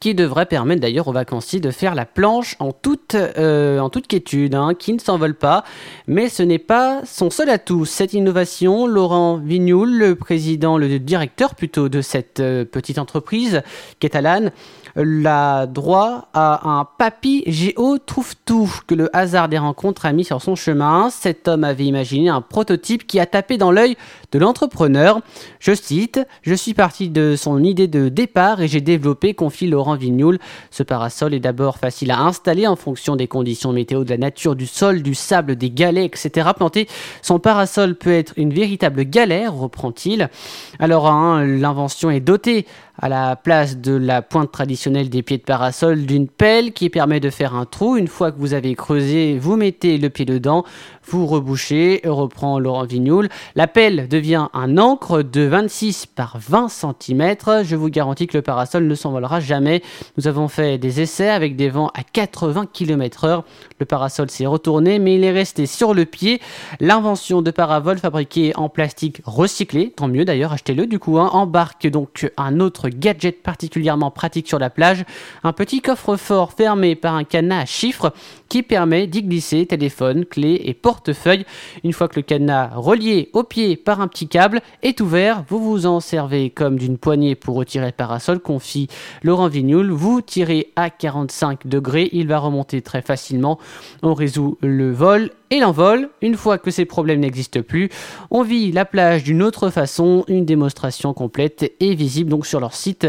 qui 0.00 0.14
devrait 0.14 0.46
permettre 0.46 0.80
d'ailleurs 0.80 1.08
aux 1.08 1.12
vacanciers 1.12 1.60
de 1.60 1.70
faire 1.70 1.94
la 1.94 2.04
planche 2.04 2.56
en 2.58 2.72
toute, 2.72 3.14
euh, 3.14 3.78
en 3.78 3.88
toute 3.88 4.06
quiétude, 4.06 4.54
hein, 4.54 4.74
qui 4.74 4.92
ne 4.92 4.98
s'envole 4.98 5.34
pas. 5.34 5.64
Mais 6.06 6.28
ce 6.28 6.42
n'est 6.42 6.58
pas 6.58 7.02
son 7.04 7.30
seul 7.30 7.48
atout. 7.48 7.84
Cette 7.84 8.12
innovation, 8.12 8.86
Laurent 8.86 9.36
Vignoul, 9.36 9.96
le 9.96 10.14
président, 10.14 10.76
le 10.76 10.98
directeur 10.98 11.54
plutôt 11.54 11.88
de 11.88 12.00
cette 12.00 12.40
euh, 12.40 12.64
petite 12.64 12.98
entreprise 12.98 13.62
catalane, 14.00 14.50
l'a 14.96 15.66
droit 15.66 16.28
à 16.32 16.68
un 16.68 16.84
papy 16.84 17.42
géo 17.46 17.98
trouve-tout 17.98 18.80
que 18.86 18.94
le 18.94 19.14
hasard 19.14 19.48
des 19.48 19.58
rencontres 19.58 20.06
a 20.06 20.12
mis 20.12 20.24
sur 20.24 20.40
son 20.40 20.56
chemin. 20.56 21.10
Cet 21.10 21.48
homme 21.48 21.64
avait 21.64 21.84
imaginé 21.84 22.30
un 22.30 22.40
prototype 22.40 23.06
qui 23.06 23.20
a 23.20 23.26
tapé 23.26 23.58
dans 23.58 23.70
l'œil 23.70 23.96
de 24.32 24.38
l'entrepreneur. 24.38 25.20
Je 25.60 25.74
cite, 25.74 26.20
Je 26.42 26.54
suis 26.54 26.74
parti 26.74 27.10
de 27.10 27.36
son 27.36 27.62
idée 27.62 27.88
de 27.88 28.08
départ 28.08 28.62
et 28.62 28.68
j'ai 28.68 28.80
développé, 28.80 29.34
confie 29.34 29.66
Laurent 29.66 29.96
Vignoul. 29.96 30.38
Ce 30.70 30.82
parasol 30.82 31.34
est 31.34 31.40
d'abord 31.40 31.76
facile 31.76 32.10
à 32.10 32.20
installer 32.20 32.66
en 32.66 32.76
fonction 32.76 33.16
des 33.16 33.28
conditions 33.28 33.72
météo, 33.72 34.04
de 34.04 34.10
la 34.10 34.18
nature 34.18 34.56
du 34.56 34.66
sol, 34.66 35.02
du 35.02 35.14
sable, 35.14 35.56
des 35.56 35.70
galets, 35.70 36.06
etc. 36.06 36.50
Planter 36.56 36.88
son 37.22 37.38
parasol 37.38 37.96
peut 37.96 38.12
être 38.12 38.32
une 38.36 38.52
véritable 38.52 39.04
galère, 39.04 39.54
reprend-il. 39.54 40.30
Alors, 40.78 41.06
hein, 41.08 41.44
l'invention 41.44 42.10
est 42.10 42.20
dotée 42.20 42.66
à 42.98 43.08
la 43.08 43.36
place 43.36 43.78
de 43.78 43.94
la 43.94 44.22
pointe 44.22 44.50
traditionnelle 44.50 45.10
des 45.10 45.22
pieds 45.22 45.38
de 45.38 45.42
parasol 45.42 46.06
d'une 46.06 46.28
pelle 46.28 46.72
qui 46.72 46.90
permet 46.90 47.20
de 47.20 47.30
faire 47.30 47.54
un 47.54 47.64
trou. 47.64 47.96
Une 47.96 48.08
fois 48.08 48.32
que 48.32 48.38
vous 48.38 48.54
avez 48.54 48.74
creusé, 48.74 49.38
vous 49.38 49.56
mettez 49.56 49.98
le 49.98 50.10
pied 50.10 50.24
dedans, 50.24 50.64
vous 51.08 51.26
rebouchez, 51.26 52.00
reprend 52.04 52.58
Laurent 52.58 52.84
Vignoul. 52.84 53.28
La 53.54 53.66
pelle 53.68 54.08
devient 54.08 54.48
un 54.52 54.76
encre 54.76 55.22
de 55.22 55.42
26 55.42 56.06
par 56.06 56.36
20 56.38 56.68
cm. 56.68 57.36
Je 57.62 57.76
vous 57.76 57.88
garantis 57.88 58.26
que 58.26 58.36
le 58.36 58.42
parasol 58.42 58.86
ne 58.86 58.94
s'envolera 58.94 59.38
jamais. 59.38 59.82
Nous 60.16 60.26
avons 60.26 60.48
fait 60.48 60.78
des 60.78 61.00
essais 61.00 61.28
avec 61.28 61.54
des 61.54 61.68
vents 61.68 61.90
à 61.94 62.02
80 62.02 62.66
km 62.72 63.24
heure. 63.24 63.44
Le 63.78 63.86
parasol 63.86 64.30
s'est 64.30 64.46
retourné, 64.46 64.98
mais 64.98 65.14
il 65.14 65.24
est 65.24 65.32
resté 65.32 65.66
sur 65.66 65.94
le 65.94 66.06
pied. 66.06 66.40
L'invention 66.80 67.40
de 67.40 67.50
Paravol 67.50 67.98
fabriquée 67.98 68.52
en 68.56 68.68
plastique 68.68 69.20
recyclé, 69.24 69.92
tant 69.94 70.08
mieux 70.08 70.24
d'ailleurs, 70.24 70.52
achetez-le 70.52 70.86
du 70.86 70.98
coup, 70.98 71.18
hein, 71.18 71.30
embarque 71.32 71.86
donc 71.86 72.30
un 72.36 72.58
autre 72.60 72.88
gadget 72.88 73.42
particulièrement 73.42 74.10
pratique 74.10 74.48
sur 74.48 74.58
la 74.58 74.70
plage, 74.70 75.04
un 75.44 75.52
petit 75.52 75.80
coffre-fort 75.80 76.52
fermé 76.52 76.96
par 76.96 77.14
un 77.14 77.24
cadenas 77.24 77.60
à 77.60 77.66
chiffres 77.66 78.12
qui 78.48 78.62
permet 78.62 79.06
d'y 79.06 79.22
glisser 79.22 79.66
téléphone, 79.66 80.24
clé 80.24 80.60
et 80.64 80.74
portefeuille. 80.74 81.44
Une 81.84 81.92
fois 81.92 82.08
que 82.08 82.16
le 82.16 82.22
cadenas 82.22 82.70
relié 82.74 83.30
au 83.32 83.42
pied 83.42 83.76
par 83.76 84.00
un 84.00 84.08
petit 84.08 84.28
câble 84.28 84.60
est 84.82 85.00
ouvert, 85.00 85.44
vous 85.48 85.58
vous 85.58 85.86
en 85.86 86.00
servez 86.00 86.50
comme 86.50 86.78
d'une 86.78 86.98
poignée 86.98 87.34
pour 87.34 87.56
retirer 87.56 87.86
le 87.86 87.92
parasol, 87.92 88.40
confie 88.40 88.88
Laurent 89.22 89.48
Vignoul. 89.48 89.90
Vous 89.90 90.20
tirez 90.20 90.72
à 90.76 90.90
45 90.90 91.66
degrés, 91.66 92.08
il 92.12 92.28
va 92.28 92.38
remonter 92.38 92.82
très 92.82 93.02
facilement. 93.02 93.58
On 94.02 94.14
résout 94.14 94.58
le 94.60 94.92
vol 94.92 95.30
et 95.50 95.60
l'envol. 95.60 96.10
Une 96.22 96.36
fois 96.36 96.58
que 96.58 96.70
ces 96.70 96.84
problèmes 96.84 97.20
n'existent 97.20 97.62
plus, 97.62 97.88
on 98.30 98.42
vit 98.42 98.72
la 98.72 98.84
plage 98.84 99.24
d'une 99.24 99.42
autre 99.42 99.70
façon. 99.70 100.24
Une 100.28 100.44
démonstration 100.44 101.14
complète 101.14 101.72
est 101.80 101.94
visible 101.94 102.30
donc 102.30 102.46
sur 102.46 102.60
leur 102.60 102.74
site 102.74 103.06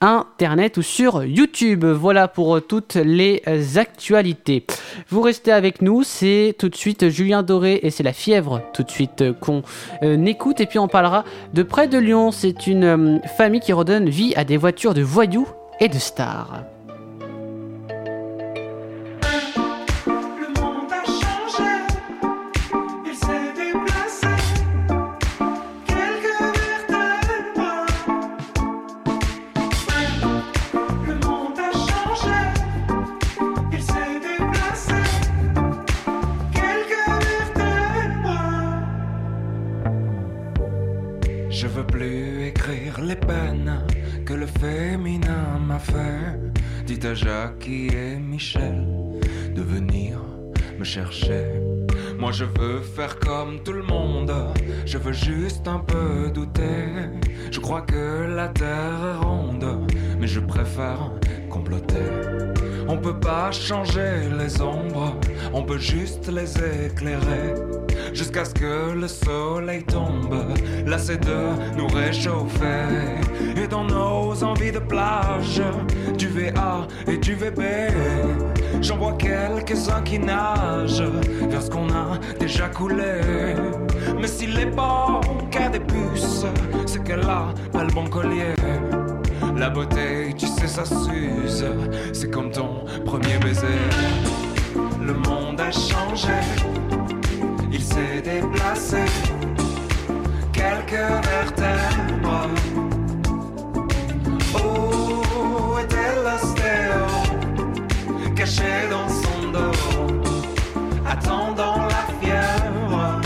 internet 0.00 0.76
ou 0.76 0.82
sur 0.82 1.24
YouTube. 1.24 1.84
Voilà 1.84 2.28
pour 2.28 2.64
toutes 2.66 2.94
les 2.94 3.42
actualités. 3.76 4.64
Vous 5.08 5.20
restez 5.20 5.52
avec 5.52 5.82
nous, 5.82 6.02
c'est 6.02 6.54
tout 6.58 6.68
de 6.68 6.76
suite 6.76 7.08
Julien 7.08 7.42
Doré 7.42 7.80
et 7.82 7.90
c'est 7.90 8.02
la 8.02 8.12
fièvre 8.12 8.62
tout 8.72 8.82
de 8.82 8.90
suite 8.90 9.24
qu'on 9.40 9.62
euh, 10.02 10.24
écoute 10.26 10.60
et 10.60 10.66
puis 10.66 10.78
on 10.78 10.88
parlera 10.88 11.24
de 11.54 11.62
près 11.62 11.88
de 11.88 11.98
Lyon. 11.98 12.30
C'est 12.30 12.66
une 12.66 12.84
euh, 12.84 13.18
famille 13.36 13.60
qui 13.60 13.72
redonne 13.72 14.08
vie 14.08 14.34
à 14.36 14.44
des 14.44 14.56
voitures 14.56 14.94
de 14.94 15.02
voyous 15.02 15.48
et 15.80 15.88
de 15.88 15.98
stars. 15.98 16.64
Comploter. 61.50 61.96
On 62.88 62.96
peut 62.96 63.18
pas 63.18 63.50
changer 63.50 64.28
les 64.38 64.60
ombres, 64.60 65.16
on 65.52 65.62
peut 65.62 65.78
juste 65.78 66.28
les 66.28 66.56
éclairer. 66.86 67.54
Jusqu'à 68.14 68.44
ce 68.44 68.54
que 68.54 68.92
le 68.92 69.08
soleil 69.08 69.82
tombe, 69.84 70.34
lassé 70.86 71.16
de 71.16 71.76
nous 71.76 71.86
réchauffer. 71.88 73.18
Et 73.56 73.66
dans 73.66 73.84
nos 73.84 74.42
envies 74.42 74.72
de 74.72 74.78
plage, 74.78 75.60
du 76.16 76.28
VA 76.28 76.86
et 77.06 77.18
du 77.18 77.34
VB, 77.34 77.62
j'en 78.80 78.96
vois 78.96 79.12
quelques-uns 79.12 80.02
qui 80.02 80.18
nagent 80.18 81.02
vers 81.50 81.62
ce 81.62 81.70
qu'on 81.70 81.88
a 81.90 82.18
déjà 82.40 82.68
coulé. 82.68 83.20
Mais 84.18 84.28
si 84.28 84.46
l'époque 84.46 85.56
a 85.60 85.68
des 85.68 85.80
puces, 85.80 86.46
c'est 86.86 87.02
qu'elle 87.04 87.22
a 87.22 87.52
pas 87.72 87.84
le 87.84 87.92
bon 87.92 88.06
collier. 88.08 88.54
La 89.56 89.70
beauté, 89.70 90.17
ça 90.68 90.84
s'use. 90.84 91.64
C'est 92.12 92.30
comme 92.30 92.50
ton 92.50 92.84
premier 93.04 93.38
baiser. 93.38 93.66
Le 95.00 95.14
monde 95.14 95.60
a 95.60 95.70
changé. 95.70 96.38
Il 97.72 97.82
s'est 97.82 98.20
déplacé. 98.22 98.98
Quelques 100.52 101.08
vertèbres. 101.30 102.48
Où 104.54 105.78
était 105.78 106.14
l'ostéo 106.24 107.00
Caché 108.36 108.88
dans 108.90 109.08
son 109.08 109.52
dos. 109.52 109.78
Attendant 111.08 111.86
la 111.86 112.04
fièvre? 112.20 113.20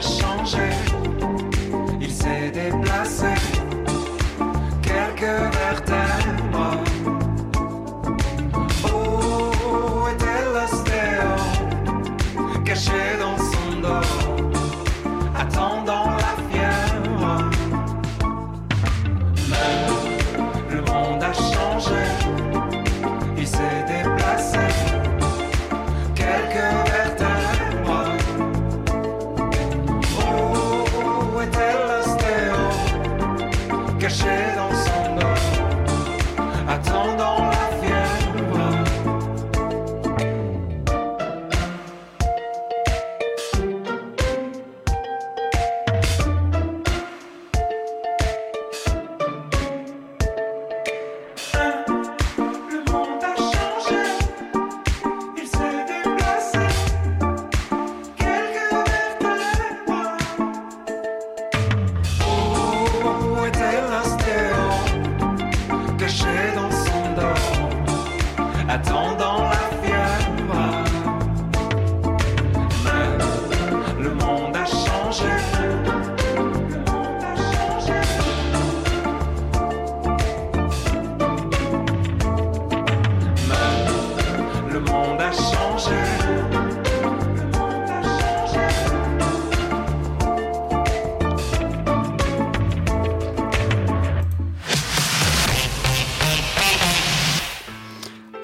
changé, 0.00 0.70
il 2.00 2.10
s'est 2.10 2.50
déplacé. 2.50 3.34
Quelques 4.82 5.54
vertèbres. 5.54 6.13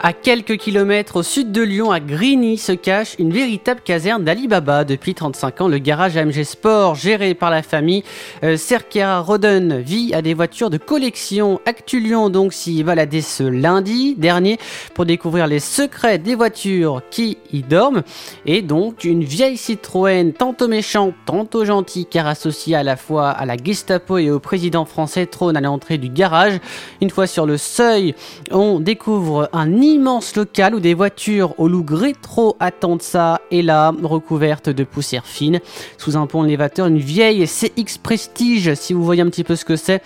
À 0.02 0.14
quelques 0.14 0.56
kilomètres 0.56 1.16
au 1.16 1.22
sud 1.22 1.52
de 1.52 1.60
Lyon, 1.60 1.90
à 1.90 2.00
Grigny, 2.00 2.56
se 2.56 2.72
cache 2.72 3.16
une 3.18 3.34
véritable 3.34 3.82
caserne 3.84 4.24
d'Alibaba. 4.24 4.84
Depuis 4.84 5.14
35 5.14 5.60
ans, 5.60 5.68
le 5.68 5.76
garage 5.76 6.16
AMG 6.16 6.42
Sport, 6.42 6.94
géré 6.94 7.34
par 7.34 7.50
la 7.50 7.62
famille 7.62 8.02
euh, 8.42 8.56
Cerquera 8.56 9.20
Roden, 9.20 9.78
vit 9.80 10.14
à 10.14 10.22
des 10.22 10.32
voitures 10.32 10.70
de 10.70 10.78
collection. 10.78 11.60
Actu 11.66 12.00
Lyon 12.00 12.30
donc 12.30 12.54
s'y 12.54 12.82
baladé 12.82 13.20
ce 13.20 13.42
lundi 13.42 14.14
dernier 14.14 14.56
pour 14.94 15.04
découvrir 15.04 15.46
les 15.46 15.60
secrets 15.60 16.16
des 16.16 16.34
voitures 16.34 17.02
qui 17.10 17.36
y 17.52 17.60
dorment. 17.60 18.02
Et 18.46 18.62
donc 18.62 19.04
une 19.04 19.22
vieille 19.22 19.58
Citroën, 19.58 20.32
tantôt 20.32 20.68
méchante, 20.68 21.12
tantôt 21.26 21.66
gentille, 21.66 22.06
car 22.06 22.26
associée 22.26 22.74
à 22.74 22.82
la 22.82 22.96
fois 22.96 23.28
à 23.28 23.44
la 23.44 23.58
Gestapo 23.62 24.16
et 24.16 24.30
au 24.30 24.40
président 24.40 24.86
français, 24.86 25.26
trône 25.26 25.58
à 25.58 25.60
l'entrée 25.60 25.98
du 25.98 26.08
garage. 26.08 26.58
Une 27.02 27.10
fois 27.10 27.26
sur 27.26 27.44
le 27.44 27.58
seuil, 27.58 28.14
on 28.50 28.80
découvre 28.80 29.50
un 29.52 29.82
immense 29.90 30.36
local 30.36 30.74
où 30.74 30.80
des 30.80 30.94
voitures 30.94 31.54
au 31.58 31.68
look 31.68 31.88
rétro 31.90 32.56
attendent 32.60 33.02
ça 33.02 33.40
et 33.50 33.62
là, 33.62 33.92
recouvertes 34.02 34.68
de 34.68 34.84
poussière 34.84 35.26
fine. 35.26 35.60
Sous 35.98 36.16
un 36.16 36.26
pont 36.26 36.44
élévateur, 36.44 36.86
une 36.86 36.98
vieille 36.98 37.46
CX 37.46 37.98
Prestige, 38.02 38.74
si 38.74 38.92
vous 38.92 39.04
voyez 39.04 39.22
un 39.22 39.28
petit 39.28 39.44
peu 39.44 39.56
ce 39.56 39.64
que 39.64 39.76
c'est, 39.76 40.02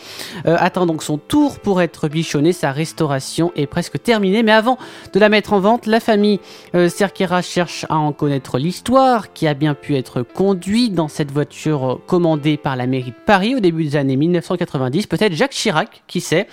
euh, 0.46 0.56
attend 0.58 0.86
donc 0.86 1.02
son 1.02 1.18
tour 1.18 1.58
pour 1.60 1.82
être 1.82 2.08
bichonnée. 2.08 2.52
Sa 2.52 2.72
restauration 2.72 3.52
est 3.56 3.66
presque 3.66 4.02
terminée. 4.02 4.42
Mais 4.42 4.52
avant 4.52 4.78
de 5.12 5.20
la 5.20 5.28
mettre 5.28 5.52
en 5.52 5.60
vente, 5.60 5.86
la 5.86 6.00
famille 6.00 6.40
euh, 6.74 6.88
Cerquera 6.88 7.42
cherche 7.42 7.84
à 7.88 7.96
en 7.96 8.12
connaître 8.12 8.58
l'histoire 8.58 9.32
qui 9.32 9.46
a 9.46 9.54
bien 9.54 9.74
pu 9.74 9.96
être 9.96 10.22
conduite 10.22 10.94
dans 10.94 11.08
cette 11.08 11.30
voiture 11.30 11.92
euh, 11.92 12.02
commandée 12.06 12.56
par 12.56 12.76
la 12.76 12.86
mairie 12.86 13.10
de 13.10 13.24
Paris 13.26 13.54
au 13.54 13.60
début 13.60 13.84
des 13.84 13.96
années 13.96 14.16
1990. 14.16 15.06
Peut-être 15.06 15.34
Jacques 15.34 15.52
Chirac, 15.52 16.02
qui 16.06 16.20
sait? 16.20 16.48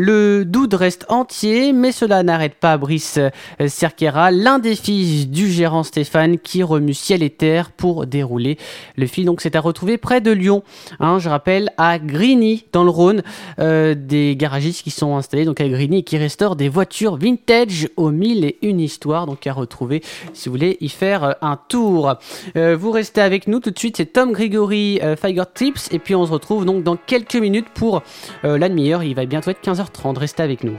Le 0.00 0.44
doute 0.44 0.74
reste 0.74 1.06
entier, 1.08 1.72
mais 1.72 1.90
cela 1.90 2.22
n'arrête 2.22 2.54
pas 2.54 2.76
Brice 2.76 3.18
euh, 3.18 3.66
Cerquera, 3.66 4.30
l'un 4.30 4.60
des 4.60 4.76
fils 4.76 5.28
du 5.28 5.50
gérant 5.50 5.82
Stéphane, 5.82 6.38
qui 6.38 6.62
remue 6.62 6.94
ciel 6.94 7.20
et 7.24 7.30
terre 7.30 7.72
pour 7.72 8.06
dérouler 8.06 8.58
le 8.94 9.08
fil. 9.08 9.24
Donc 9.24 9.40
c'est 9.40 9.56
à 9.56 9.60
retrouver 9.60 9.98
près 9.98 10.20
de 10.20 10.30
Lyon, 10.30 10.62
hein, 11.00 11.18
je 11.18 11.28
rappelle, 11.28 11.70
à 11.78 11.98
Grigny, 11.98 12.66
dans 12.72 12.84
le 12.84 12.90
Rhône, 12.90 13.24
euh, 13.58 13.96
des 13.96 14.36
garagistes 14.36 14.84
qui 14.84 14.92
sont 14.92 15.16
installés 15.16 15.44
donc 15.44 15.60
à 15.60 15.68
Grigny 15.68 16.04
qui 16.04 16.16
restaurent 16.16 16.54
des 16.54 16.68
voitures 16.68 17.16
vintage 17.16 17.88
aux 17.96 18.12
mille 18.12 18.44
et 18.44 18.58
une 18.62 18.78
histoires. 18.78 19.26
Donc 19.26 19.48
à 19.48 19.52
retrouver 19.52 20.04
si 20.32 20.48
vous 20.48 20.54
voulez 20.54 20.76
y 20.80 20.90
faire 20.90 21.24
euh, 21.24 21.32
un 21.42 21.58
tour. 21.68 22.14
Vous 22.54 22.92
restez 22.92 23.20
avec 23.20 23.48
nous 23.48 23.58
tout 23.58 23.72
de 23.72 23.78
suite, 23.78 23.96
c'est 23.96 24.12
Tom 24.12 24.30
Gregory 24.30 25.00
euh, 25.02 25.16
Tips, 25.54 25.88
et 25.90 25.98
puis 25.98 26.14
on 26.14 26.24
se 26.24 26.30
retrouve 26.30 26.64
donc 26.64 26.84
dans 26.84 26.94
quelques 26.96 27.34
minutes 27.34 27.68
pour 27.74 28.02
la 28.44 28.68
demi-heure. 28.68 29.02
Il 29.02 29.16
va 29.16 29.26
bientôt 29.26 29.50
être 29.50 29.60
15h30. 29.88 30.18
Restez 30.18 30.42
avec 30.42 30.64
nous. 30.64 30.78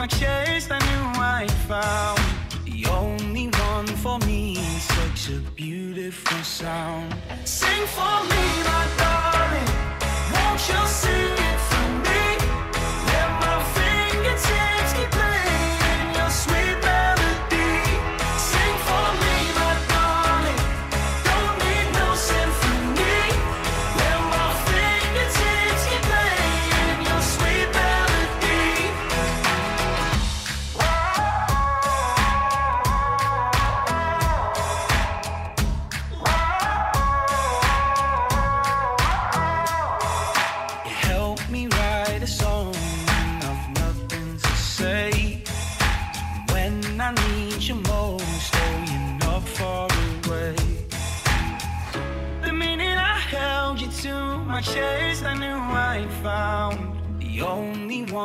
My 0.00 0.06
I 0.70 0.78
knew 0.78 1.20
I 1.20 1.46
found 1.68 2.18
the 2.64 2.88
only 2.88 3.48
one 3.86 3.96
for 3.96 4.18
me. 4.26 4.56
Such 4.56 5.30
a 5.30 5.38
beautiful 5.54 6.42
sound. 6.42 7.14
Sing 7.44 7.86
for 7.96 8.18
me, 8.30 8.44
my 8.68 8.84
darling. 9.00 9.70
Won't 10.34 10.62
you 10.70 10.82
sing 11.00 11.36
it 11.50 11.60
for 11.70 11.88
me? 12.06 12.22
Let 13.10 13.30
my 13.42 13.56
fingertips 13.76 14.69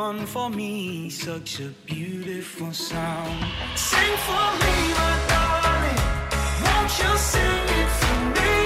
only 0.06 0.20
one 0.20 0.26
for 0.26 0.50
me. 0.50 1.10
Such 1.10 1.60
a 1.60 1.68
beautiful 1.84 2.72
sound. 2.72 3.44
Sing 3.74 4.16
for 4.26 4.48
me, 4.62 4.76
my 4.98 5.14
darling. 5.28 6.00
Won't 6.64 6.92
you 7.00 7.18
sing 7.18 7.68
it 7.80 7.90
for 8.00 8.40
me? 8.40 8.65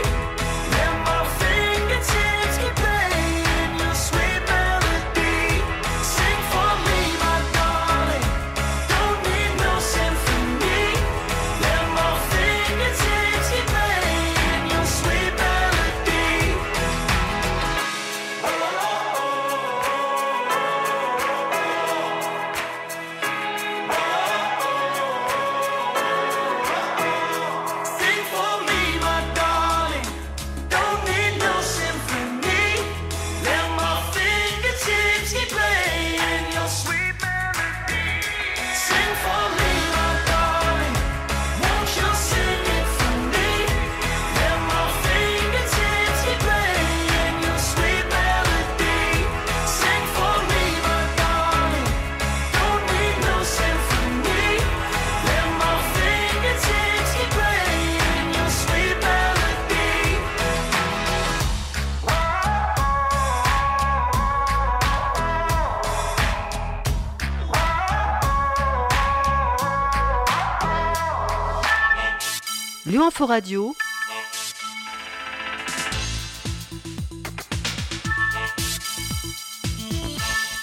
Lyon 73.20 73.26
Info 73.26 73.26
Radio. 73.26 73.74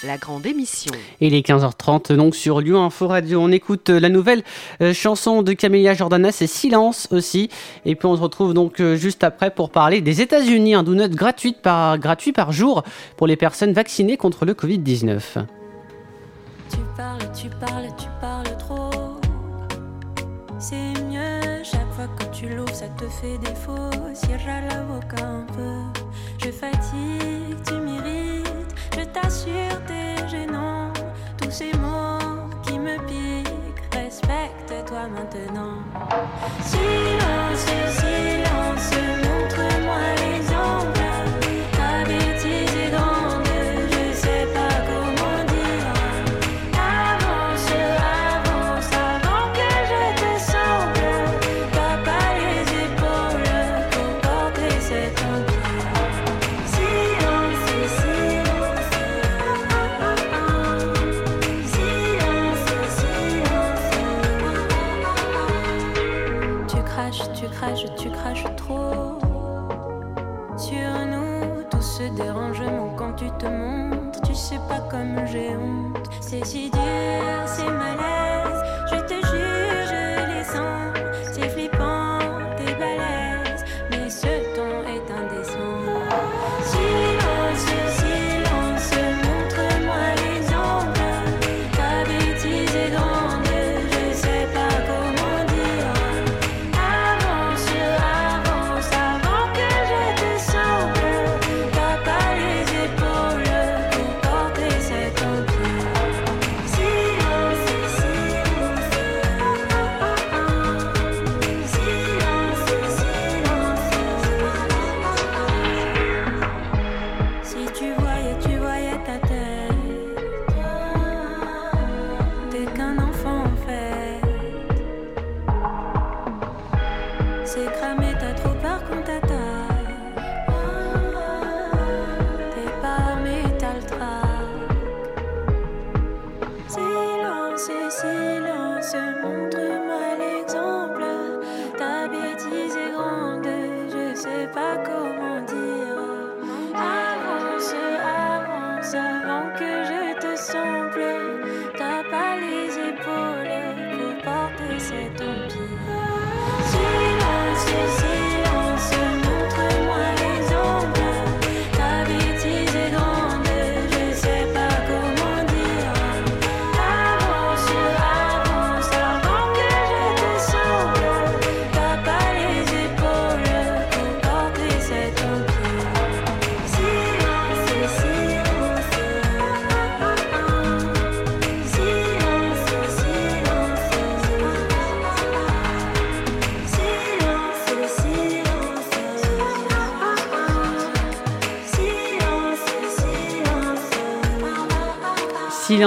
La 0.04 0.16
grande 0.16 0.44
émission. 0.44 0.92
Et 1.20 1.28
il 1.28 1.34
est 1.34 1.46
15h30 1.46 2.14
donc 2.14 2.34
sur 2.34 2.60
Lyon 2.60 2.82
Info 2.84 3.06
Radio. 3.06 3.40
On 3.40 3.52
écoute 3.52 3.90
euh, 3.90 4.00
la 4.00 4.08
nouvelle 4.08 4.42
euh, 4.80 4.92
chanson 4.92 5.42
de 5.42 5.52
Camélia 5.52 5.94
Jordana, 5.94 6.32
c'est 6.32 6.48
Silence 6.48 7.06
aussi. 7.12 7.48
Et 7.84 7.94
puis 7.94 8.06
on 8.06 8.16
se 8.16 8.22
retrouve 8.22 8.54
donc 8.54 8.80
euh, 8.80 8.96
juste 8.96 9.22
après 9.22 9.52
pour 9.52 9.70
parler 9.70 10.00
des 10.00 10.20
États-Unis, 10.20 10.74
un 10.74 10.82
donut 10.82 11.10
gratuit 11.10 11.52
par, 11.52 11.96
gratuit 11.98 12.32
par 12.32 12.50
jour 12.50 12.82
pour 13.16 13.28
les 13.28 13.36
personnes 13.36 13.72
vaccinées 13.72 14.16
contre 14.16 14.44
le 14.44 14.54
Covid-19. 14.54 15.20
Tu 16.70 16.78
parles, 16.96 17.18
tu 17.40 17.48
parles, 17.60 17.88
tu 17.96 18.08
parles 18.20 18.56
trop. 18.58 18.90
C'est 20.58 20.97
fois 21.98 22.06
que 22.16 22.24
tu 22.36 22.48
l'ouvres, 22.48 22.74
ça 22.74 22.88
te 22.90 23.08
fait 23.08 23.38
défaut. 23.38 23.90
Cierra 24.14 24.60
la 24.68 24.82
boca 24.82 25.24
un 25.24 25.46
peu. 25.56 26.00
Je 26.38 26.50
fatigue, 26.52 27.58
tu 27.66 27.74
m'irrites. 27.74 28.74
Je 28.96 29.04
t'assure, 29.04 29.78
t'es 29.88 30.28
gênant. 30.28 30.92
Tous 31.40 31.50
ces 31.50 31.72
mots 31.78 32.46
qui 32.62 32.78
me 32.78 32.96
piquent. 33.08 33.82
Respecte-toi 33.92 35.08
maintenant. 35.16 35.78
Silence, 36.62 37.66
silence, 37.98 39.27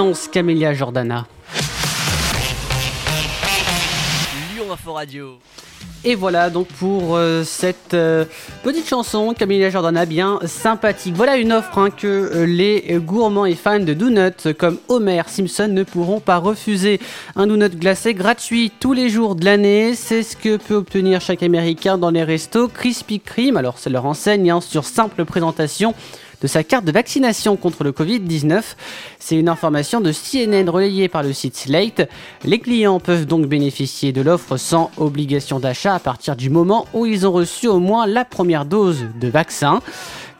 silence. 0.02 0.28
Camélia 0.28 0.74
Jordana. 0.74 1.26
Lyon 4.54 4.72
Info 4.72 4.92
Radio. 4.92 5.38
Et 6.04 6.16
voilà 6.16 6.50
donc 6.50 6.66
pour 6.66 7.14
euh, 7.14 7.44
cette 7.44 7.94
euh, 7.94 8.24
petite 8.64 8.88
chanson 8.88 9.34
Camélia 9.38 9.70
Jordana 9.70 10.04
bien 10.04 10.40
sympathique. 10.46 11.14
Voilà 11.14 11.36
une 11.36 11.52
offre 11.52 11.78
hein, 11.78 11.90
que 11.90 12.06
euh, 12.06 12.44
les 12.44 12.98
gourmands 12.98 13.46
et 13.46 13.54
fans 13.54 13.78
de 13.78 13.94
donuts 13.94 14.52
comme 14.58 14.78
Homer 14.88 15.22
Simpson 15.28 15.68
ne 15.70 15.84
pourront 15.84 16.18
pas 16.18 16.38
refuser. 16.38 16.98
Un 17.36 17.46
donut 17.46 17.78
glacé 17.78 18.14
gratuit 18.14 18.72
tous 18.80 18.94
les 18.94 19.10
jours 19.10 19.36
de 19.36 19.44
l'année, 19.44 19.94
c'est 19.94 20.24
ce 20.24 20.36
que 20.36 20.56
peut 20.56 20.74
obtenir 20.74 21.20
chaque 21.20 21.44
Américain 21.44 21.98
dans 21.98 22.10
les 22.10 22.24
restos 22.24 22.66
Krispy 22.66 23.20
Kreme. 23.20 23.56
Alors 23.56 23.78
c'est 23.78 23.90
leur 23.90 24.06
enseigne 24.06 24.50
hein, 24.50 24.60
sur 24.60 24.84
simple 24.84 25.24
présentation 25.24 25.94
de 26.42 26.48
sa 26.48 26.64
carte 26.64 26.84
de 26.84 26.92
vaccination 26.92 27.56
contre 27.56 27.84
le 27.84 27.92
Covid-19. 27.92 28.62
C'est 29.18 29.36
une 29.36 29.48
information 29.48 30.00
de 30.00 30.12
CNN 30.12 30.68
relayée 30.68 31.08
par 31.08 31.22
le 31.22 31.32
site 31.32 31.56
Slate. 31.56 32.08
Les 32.44 32.58
clients 32.58 33.00
peuvent 33.00 33.26
donc 33.26 33.46
bénéficier 33.46 34.12
de 34.12 34.20
l'offre 34.20 34.56
sans 34.56 34.90
obligation 34.96 35.60
d'achat 35.60 35.94
à 35.94 36.00
partir 36.00 36.36
du 36.36 36.50
moment 36.50 36.86
où 36.92 37.06
ils 37.06 37.26
ont 37.26 37.32
reçu 37.32 37.68
au 37.68 37.78
moins 37.78 38.06
la 38.06 38.24
première 38.24 38.64
dose 38.64 39.06
de 39.20 39.28
vaccin. 39.28 39.80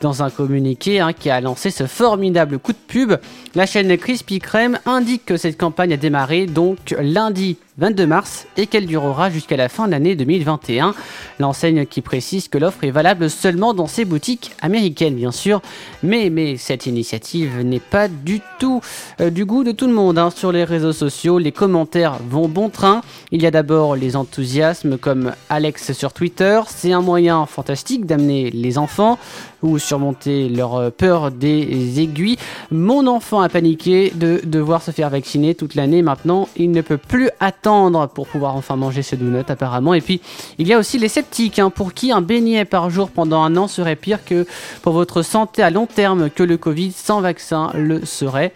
Dans 0.01 0.21
un 0.21 0.29
communiqué 0.29 0.99
hein, 0.99 1.13
qui 1.13 1.29
a 1.29 1.39
lancé 1.39 1.71
ce 1.71 1.87
formidable 1.87 2.59
coup 2.59 2.73
de 2.73 2.77
pub, 2.77 3.13
la 3.55 3.65
chaîne 3.67 3.95
Krispy 3.97 4.39
Kreme 4.39 4.79
indique 4.85 5.25
que 5.25 5.37
cette 5.37 5.57
campagne 5.59 5.93
a 5.93 5.97
démarré 5.97 6.47
donc 6.47 6.95
lundi 6.99 7.57
22 7.77 8.05
mars 8.05 8.45
et 8.55 8.67
qu'elle 8.67 8.85
durera 8.85 9.29
jusqu'à 9.31 9.57
la 9.57 9.67
fin 9.67 9.87
de 9.87 9.91
l'année 9.91 10.15
2021. 10.15 10.93
L'enseigne 11.39 11.85
qui 11.85 12.01
précise 12.01 12.47
que 12.47 12.57
l'offre 12.59 12.83
est 12.83 12.91
valable 12.91 13.29
seulement 13.29 13.73
dans 13.73 13.87
ses 13.87 14.05
boutiques 14.05 14.51
américaines, 14.61 15.15
bien 15.15 15.31
sûr. 15.31 15.61
Mais, 16.03 16.29
mais 16.29 16.57
cette 16.57 16.85
initiative 16.85 17.61
n'est 17.61 17.79
pas 17.79 18.07
du 18.07 18.41
tout 18.59 18.81
euh, 19.21 19.31
du 19.31 19.45
goût 19.45 19.63
de 19.63 19.71
tout 19.71 19.87
le 19.87 19.93
monde. 19.93 20.19
hein. 20.19 20.29
Sur 20.29 20.51
les 20.51 20.63
réseaux 20.63 20.93
sociaux, 20.93 21.39
les 21.39 21.51
commentaires 21.51 22.17
vont 22.29 22.47
bon 22.47 22.69
train. 22.69 23.01
Il 23.31 23.41
y 23.41 23.47
a 23.47 23.51
d'abord 23.51 23.95
les 23.95 24.15
enthousiasmes 24.15 24.97
comme 24.97 25.33
Alex 25.49 25.93
sur 25.93 26.13
Twitter. 26.13 26.61
C'est 26.67 26.93
un 26.93 27.01
moyen 27.01 27.45
fantastique 27.47 28.05
d'amener 28.05 28.51
les 28.51 28.77
enfants 28.77 29.17
ou 29.63 29.79
surmonter 29.79 30.49
leur 30.49 30.91
peur 30.91 31.31
des 31.31 31.99
aiguilles. 31.99 32.37
Mon 32.69 33.07
enfant 33.07 33.41
a 33.43 33.49
paniqué 33.49 34.11
de 34.15 34.41
devoir 34.43 34.81
se 34.81 34.91
faire 34.91 35.09
vacciner 35.09 35.53
toute 35.53 35.75
l'année. 35.75 36.01
Maintenant, 36.01 36.49
il 36.55 36.71
ne 36.71 36.81
peut 36.81 36.97
plus 36.97 37.29
attendre 37.39 38.07
pour 38.07 38.27
pouvoir 38.27 38.55
enfin 38.55 38.75
manger 38.75 39.03
ces 39.03 39.17
donuts 39.17 39.43
apparemment. 39.47 39.93
Et 39.93 40.01
puis 40.01 40.21
il 40.57 40.67
y 40.67 40.73
a 40.73 40.79
aussi 40.79 40.97
les 40.97 41.09
sceptiques 41.09 41.59
hein, 41.59 41.69
pour 41.69 41.93
qui 41.93 42.11
un 42.11 42.21
beignet 42.21 42.65
par 42.65 42.89
jour 42.89 43.11
pendant 43.11 43.43
un 43.43 43.55
an 43.57 43.67
serait 43.67 43.95
pire 43.95 44.25
que 44.25 44.47
pour 44.81 44.93
votre 44.93 45.21
santé 45.21 45.61
à 45.61 45.69
long 45.69 45.85
terme 45.85 46.29
que 46.29 46.43
le 46.43 46.57
Covid 46.57 46.91
sans 46.91 47.21
vaccin 47.21 47.69
le 47.75 48.05
serait. 48.05 48.53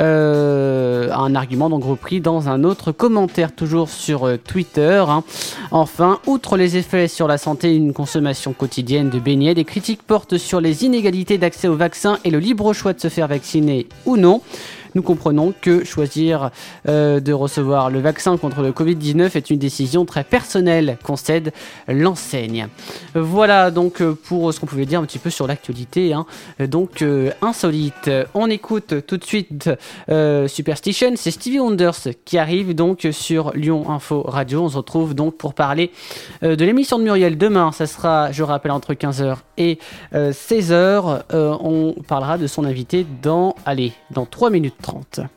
Euh, 0.00 1.10
un 1.12 1.34
argument 1.34 1.68
donc 1.68 1.84
repris 1.84 2.20
dans 2.20 2.48
un 2.48 2.64
autre 2.64 2.92
commentaire 2.92 3.54
toujours 3.54 3.90
sur 3.90 4.26
euh, 4.26 4.38
Twitter. 4.38 5.04
hein. 5.06 5.22
Enfin, 5.70 6.18
outre 6.26 6.56
les 6.56 6.78
effets 6.78 7.08
sur 7.08 7.28
la 7.28 7.36
santé 7.36 7.72
et 7.72 7.76
une 7.76 7.92
consommation 7.92 8.54
quotidienne 8.54 9.10
de 9.10 9.18
beignets, 9.18 9.54
des 9.54 9.64
critiques 9.64 10.02
portent 10.02 10.38
sur 10.38 10.60
les 10.60 10.84
inégalités 10.84 11.36
d'accès 11.36 11.68
au 11.68 11.76
vaccin 11.76 12.18
et 12.24 12.30
le 12.30 12.38
libre 12.38 12.72
choix 12.72 12.94
de 12.94 13.00
se 13.00 13.08
faire 13.08 13.28
vacciner 13.28 13.86
ou 14.06 14.16
non 14.16 14.21
non. 14.22 14.40
Nous 14.94 15.02
comprenons 15.02 15.54
que 15.58 15.84
choisir 15.84 16.50
euh, 16.86 17.18
de 17.20 17.32
recevoir 17.32 17.90
le 17.90 18.00
vaccin 18.00 18.36
contre 18.36 18.60
le 18.60 18.72
Covid-19 18.72 19.36
est 19.36 19.48
une 19.48 19.58
décision 19.58 20.04
très 20.04 20.22
personnelle, 20.22 20.98
concède 21.02 21.52
l'enseigne. 21.88 22.68
Voilà 23.14 23.70
donc 23.70 24.02
euh, 24.02 24.14
pour 24.14 24.52
ce 24.52 24.60
qu'on 24.60 24.66
pouvait 24.66 24.84
dire 24.84 25.00
un 25.00 25.04
petit 25.04 25.18
peu 25.18 25.30
sur 25.30 25.46
l'actualité, 25.46 26.12
hein. 26.12 26.26
Donc 26.60 27.00
euh, 27.00 27.30
insolite. 27.40 28.10
On 28.34 28.50
écoute 28.50 29.06
tout 29.06 29.16
de 29.16 29.24
suite 29.24 29.70
Superstition, 30.46 31.12
c'est 31.16 31.30
Stevie 31.30 31.58
Wonders 31.58 32.08
qui 32.24 32.38
arrive 32.38 32.74
donc 32.74 33.08
sur 33.12 33.52
Lyon 33.54 33.90
Info 33.90 34.22
Radio. 34.22 34.62
On 34.62 34.68
se 34.68 34.76
retrouve 34.76 35.14
donc 35.14 35.36
pour 35.36 35.54
parler 35.54 35.90
de 36.42 36.64
l'émission 36.64 36.98
de 36.98 37.04
Muriel 37.04 37.38
demain. 37.38 37.72
Ça 37.72 37.86
sera, 37.86 38.32
je 38.32 38.42
rappelle, 38.42 38.72
entre 38.72 38.94
15h 38.94 39.36
et 39.58 39.78
16h. 40.14 41.22
on 41.32 41.94
parlera 42.06 42.38
de 42.38 42.46
son 42.46 42.64
invité 42.64 43.06
dans, 43.22 43.54
allez, 43.64 43.92
dans 44.10 44.26
3 44.26 44.50
minutes 44.50 44.81
30. 44.82 45.28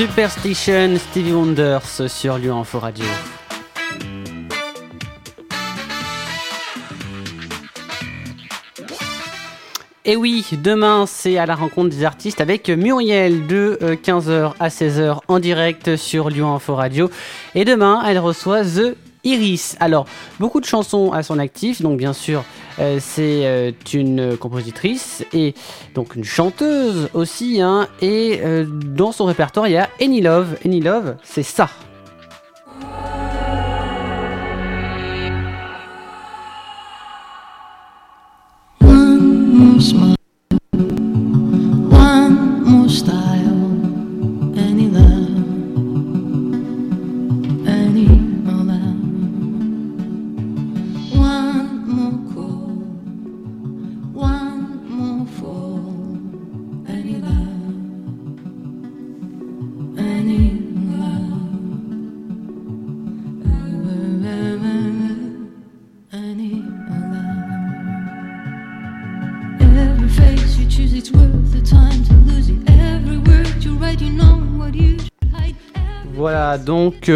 Superstition, 0.00 0.96
Stevie 0.96 1.34
Wonders 1.34 2.08
sur 2.08 2.38
Lyon 2.38 2.60
Info 2.60 2.78
Radio. 2.78 3.04
Et 10.06 10.16
oui, 10.16 10.46
demain 10.52 11.04
c'est 11.06 11.36
à 11.36 11.44
la 11.44 11.54
rencontre 11.54 11.90
des 11.90 12.04
artistes 12.04 12.40
avec 12.40 12.70
Muriel 12.70 13.46
de 13.46 13.78
euh, 13.82 13.94
15h 13.94 14.54
à 14.58 14.68
16h 14.68 15.18
en 15.28 15.38
direct 15.38 15.96
sur 15.96 16.30
Lyon 16.30 16.54
Info 16.54 16.76
Radio. 16.76 17.10
Et 17.54 17.66
demain 17.66 18.02
elle 18.06 18.20
reçoit 18.20 18.62
The 18.64 18.96
Iris. 19.24 19.76
Alors, 19.80 20.06
beaucoup 20.38 20.60
de 20.60 20.66
chansons 20.66 21.12
à 21.12 21.22
son 21.22 21.38
actif, 21.38 21.82
donc 21.82 21.98
bien 21.98 22.12
sûr 22.12 22.44
euh, 22.78 22.98
c'est 23.00 23.46
euh, 23.46 23.72
une 23.92 24.36
compositrice 24.36 25.24
et 25.32 25.54
donc 25.94 26.14
une 26.16 26.24
chanteuse 26.24 27.08
aussi. 27.14 27.60
Hein, 27.60 27.88
et 28.00 28.40
euh, 28.42 28.64
dans 28.66 29.12
son 29.12 29.24
répertoire 29.24 29.68
il 29.68 29.72
y 29.72 29.76
a 29.76 29.88
Any 30.00 30.20
Love. 30.20 30.56
Any 30.64 30.80
Love 30.80 31.16
c'est 31.22 31.42
ça. 31.42 31.68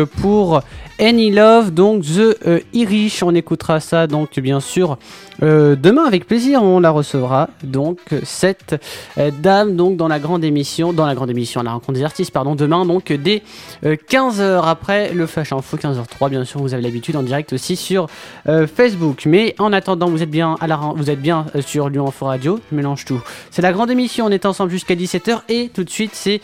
Pour 0.05 0.63
Any 1.01 1.33
Love, 1.33 1.73
donc 1.73 2.05
The 2.05 2.37
euh, 2.47 2.61
Irish, 2.73 3.25
on 3.25 3.35
écoutera 3.35 3.81
ça 3.81 4.07
donc 4.07 4.39
bien 4.39 4.61
sûr 4.61 4.97
euh, 5.43 5.75
demain 5.75 6.05
avec 6.05 6.25
plaisir, 6.25 6.63
on 6.63 6.79
la 6.79 6.93
recevra 6.93 7.51
donc 7.65 7.99
cette 8.23 8.81
euh, 9.19 9.33
dame 9.37 9.75
donc 9.75 9.97
dans 9.97 10.07
la 10.07 10.21
grande 10.21 10.45
émission, 10.45 10.93
dans 10.93 11.05
la 11.05 11.17
grande 11.17 11.31
émission 11.31 11.65
la 11.65 11.73
rencontre 11.73 11.99
des 11.99 12.05
artistes, 12.05 12.31
pardon, 12.31 12.55
demain 12.55 12.87
donc 12.87 13.13
dès 13.13 13.43
15h 13.85 14.63
après 14.65 15.13
le 15.13 15.27
Flash 15.27 15.53
Info, 15.53 15.77
15h03 15.77 16.31
bien 16.31 16.45
sûr, 16.45 16.61
vous 16.61 16.75
avez 16.75 16.83
l'habitude 16.83 17.17
en 17.17 17.25
direct 17.25 17.53
aussi 17.53 17.75
sur 17.75 18.07
Facebook. 18.45 19.25
Mais 19.27 19.55
en 19.59 19.73
attendant, 19.73 20.09
vous 20.09 20.23
êtes 20.23 20.31
bien 20.31 20.57
à 20.61 20.67
la 20.69 20.77
vous 20.77 21.11
êtes 21.11 21.21
bien 21.21 21.47
sur 21.67 21.89
Lyon 21.89 22.07
Info 22.07 22.27
Radio, 22.27 22.61
je 22.71 22.77
mélange 22.77 23.05
tout. 23.05 23.21
C'est 23.51 23.63
la 23.63 23.73
grande 23.73 23.91
émission, 23.91 24.27
on 24.27 24.31
est 24.31 24.47
ensemble 24.47 24.71
jusqu'à 24.71 24.95
17h 24.95 25.41
et 25.49 25.71
tout 25.75 25.83
de 25.83 25.91
suite 25.91 26.13
c'est 26.15 26.41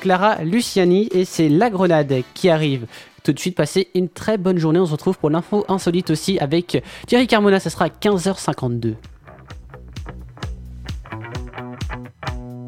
Clara 0.00 0.36
Luciani 0.44 1.08
et 1.12 1.24
c'est 1.24 1.48
La 1.48 1.68
Grenade 1.70 2.14
qui 2.34 2.48
arrive. 2.48 2.86
Tout 3.28 3.34
de 3.34 3.40
suite, 3.40 3.56
passez 3.56 3.88
une 3.94 4.08
très 4.08 4.38
bonne 4.38 4.56
journée. 4.56 4.78
On 4.78 4.86
se 4.86 4.92
retrouve 4.92 5.18
pour 5.18 5.28
l'info 5.28 5.66
insolite 5.68 6.08
aussi 6.08 6.38
avec 6.38 6.82
Thierry 7.06 7.26
Carmona. 7.26 7.60
Ça 7.60 7.68
sera 7.68 7.84
à 7.84 7.88
15h52. 7.88 8.94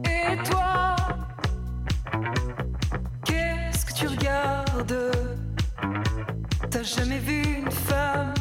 Et 0.05 0.37
toi, 0.45 0.97
qu'est-ce 3.25 3.87
que 3.87 3.95
tu 3.95 4.07
regardes? 4.07 5.11
T'as 6.69 6.83
jamais 6.83 7.21
vu 7.21 7.41
une 7.41 7.71
femme 7.71 8.35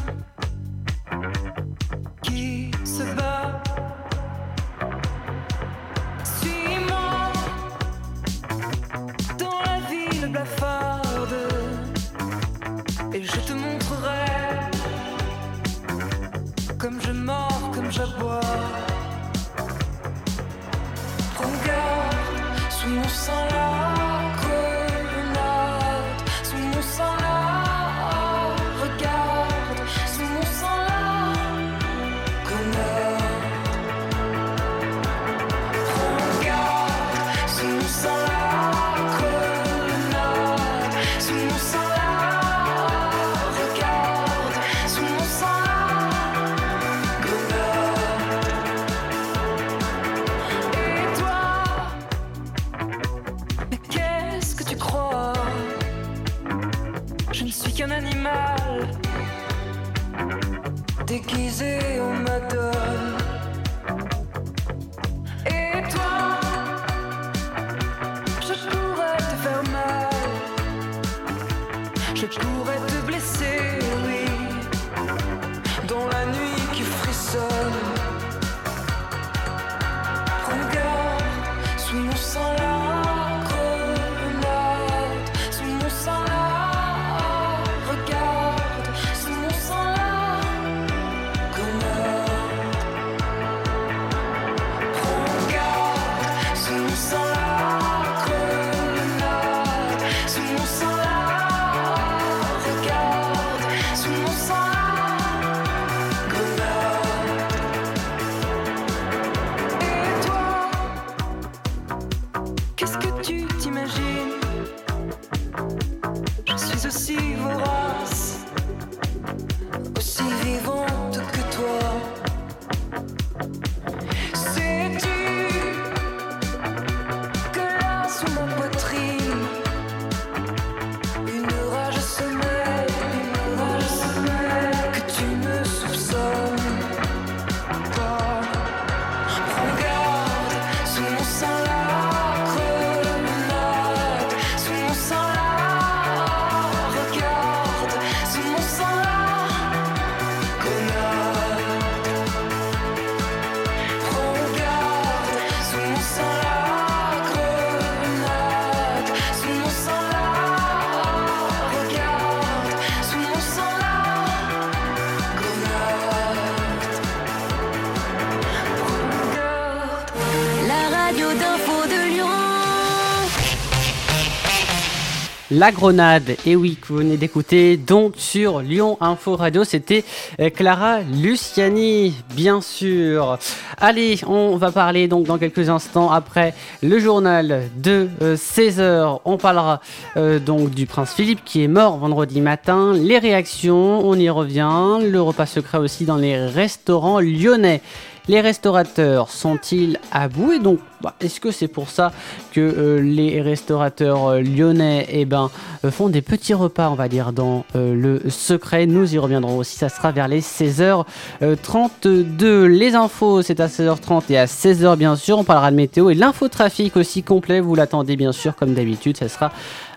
La 175.60 175.72
Grenade. 175.72 176.36
Et 176.46 176.56
oui, 176.56 176.78
que 176.80 176.88
vous 176.88 176.96
venez 176.96 177.18
d'écouter 177.18 177.76
donc 177.76 178.14
sur 178.16 178.60
Lyon 178.60 178.96
Info 179.02 179.36
Radio, 179.36 179.62
c'était 179.62 180.04
euh, 180.40 180.48
Clara 180.48 181.00
Luciani, 181.00 182.14
bien 182.34 182.62
sûr. 182.62 183.38
Allez, 183.76 184.20
on 184.26 184.56
va 184.56 184.72
parler 184.72 185.06
donc 185.06 185.26
dans 185.26 185.36
quelques 185.36 185.68
instants 185.68 186.10
après 186.10 186.54
le 186.82 186.98
journal 186.98 187.64
de 187.76 188.08
16h. 188.22 189.20
On 189.26 189.36
parlera 189.36 189.82
euh, 190.16 190.38
donc 190.38 190.70
du 190.70 190.86
prince 190.86 191.12
Philippe 191.12 191.44
qui 191.44 191.62
est 191.62 191.68
mort 191.68 191.98
vendredi 191.98 192.40
matin. 192.40 192.94
Les 192.94 193.18
réactions, 193.18 194.00
on 194.00 194.14
y 194.14 194.30
revient. 194.30 194.98
Le 195.02 195.20
repas 195.20 195.44
secret 195.44 195.76
aussi 195.76 196.06
dans 196.06 196.16
les 196.16 196.38
restaurants 196.38 197.20
lyonnais. 197.20 197.82
Les 198.30 198.40
restaurateurs 198.40 199.28
sont-ils 199.28 199.98
à 200.12 200.28
bout 200.28 200.60
donc, 200.60 200.78
bah, 201.00 201.16
est-ce 201.20 201.40
que 201.40 201.50
c'est 201.50 201.66
pour 201.66 201.90
ça 201.90 202.12
que 202.52 202.60
euh, 202.60 203.00
les 203.00 203.42
restaurateurs 203.42 204.28
euh, 204.28 204.40
lyonnais 204.40 205.08
eh 205.10 205.24
ben, 205.24 205.50
euh, 205.84 205.90
font 205.90 206.08
des 206.08 206.22
petits 206.22 206.54
repas, 206.54 206.90
on 206.90 206.94
va 206.94 207.08
dire, 207.08 207.32
dans 207.32 207.64
le 207.74 208.20
secret 208.28 208.86
Nous 208.86 209.16
y 209.16 209.18
reviendrons 209.18 209.58
aussi, 209.58 209.76
ça 209.76 209.88
sera 209.88 210.12
vers 210.12 210.28
les 210.28 210.42
16h32. 210.42 212.66
Les 212.66 212.94
infos, 212.94 213.42
c'est 213.42 213.58
à 213.58 213.66
16h30 213.66 214.22
et 214.30 214.38
à 214.38 214.44
16h 214.44 214.96
bien 214.96 215.16
sûr. 215.16 215.38
On 215.38 215.44
parlera 215.44 215.72
de 215.72 215.76
météo 215.76 216.10
et 216.10 216.14
l'infotrafic 216.14 216.96
aussi 216.96 217.24
complet. 217.24 217.58
Vous 217.58 217.74
l'attendez 217.74 218.14
bien 218.14 218.30
sûr, 218.30 218.54
comme 218.54 218.74
d'habitude, 218.74 219.16
ça 219.16 219.28
sera 219.28 219.50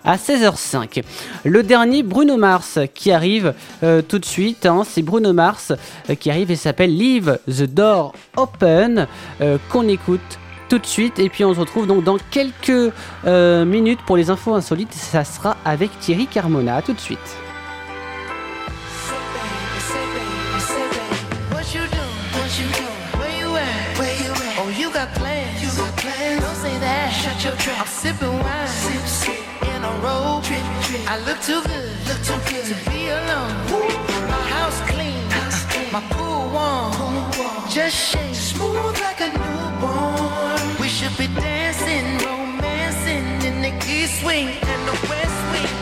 à 0.04 0.16
16h05. 0.16 1.02
Le 1.44 1.62
dernier, 1.62 2.02
Bruno 2.02 2.36
Mars, 2.36 2.78
qui 2.94 3.10
arrive 3.10 3.54
euh, 3.82 4.02
tout 4.02 4.18
de 4.18 4.24
suite. 4.24 4.66
hein, 4.66 4.82
c'est 4.88 5.02
Bruno 5.02 5.32
Mars 5.32 5.72
euh, 6.10 6.14
qui 6.14 6.30
arrive 6.30 6.50
et 6.50 6.56
s'appelle 6.56 6.96
Leave 6.96 7.38
the 7.48 7.62
Door 7.62 8.12
Open, 8.36 9.06
euh, 9.40 9.58
qu'on 9.70 9.88
écoute 9.88 10.20
tout 10.68 10.78
de 10.78 10.86
suite. 10.86 11.18
Et 11.18 11.28
puis 11.28 11.44
on 11.44 11.54
se 11.54 11.60
retrouve 11.60 11.86
donc 11.86 12.04
dans 12.04 12.18
quelques 12.30 12.92
minutes 13.24 14.00
pour 14.06 14.16
les 14.16 14.30
infos 14.30 14.54
insolites. 14.54 14.92
Ça 14.92 15.24
sera 15.24 15.56
avec 15.64 15.90
Thierry 16.00 16.26
Carmona. 16.26 16.76
À 16.76 16.82
tout 16.82 16.92
de 16.92 17.00
suite. 17.00 17.18
I 30.06 31.18
look 31.24 31.40
too 31.40 31.62
good. 31.62 31.90
Look 32.08 32.20
too 32.22 32.38
good 32.50 32.64
to 32.66 32.90
be 32.90 33.08
alone. 33.08 33.54
My 34.28 34.42
house 34.52 34.80
clean. 34.90 35.24
My 35.92 36.02
pool 36.10 36.50
warm. 36.52 36.92
Pool 36.92 37.44
warm. 37.44 37.70
Just 37.70 37.96
shake. 37.96 38.34
Smooth 38.34 39.00
like 39.00 39.20
a 39.20 39.30
newborn. 39.32 40.80
We 40.80 40.88
should 40.88 41.16
be 41.16 41.28
dancing, 41.28 42.18
romancing 42.26 43.26
in 43.48 43.62
the 43.62 43.72
east 43.88 44.22
wing 44.24 44.48
and 44.48 44.88
the 44.88 45.08
west 45.08 45.40
wing 45.52 45.73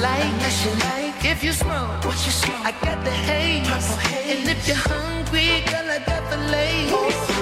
like, 0.00 0.24
unless 0.24 0.64
you 0.64 0.72
like. 0.88 1.24
If 1.24 1.42
you 1.42 1.52
smoke, 1.52 2.04
what 2.04 2.18
you 2.26 2.32
smoke? 2.32 2.64
I 2.64 2.72
got 2.72 3.04
the 3.04 3.10
haze. 3.10 3.66
Purple 3.68 3.96
haze. 3.96 4.38
And 4.38 4.48
if 4.48 4.68
you're 4.68 4.76
hungry, 4.76 5.62
girl, 5.70 5.90
I 5.90 5.98
got 6.06 6.30
the 6.30 6.38
lace. 6.52 7.37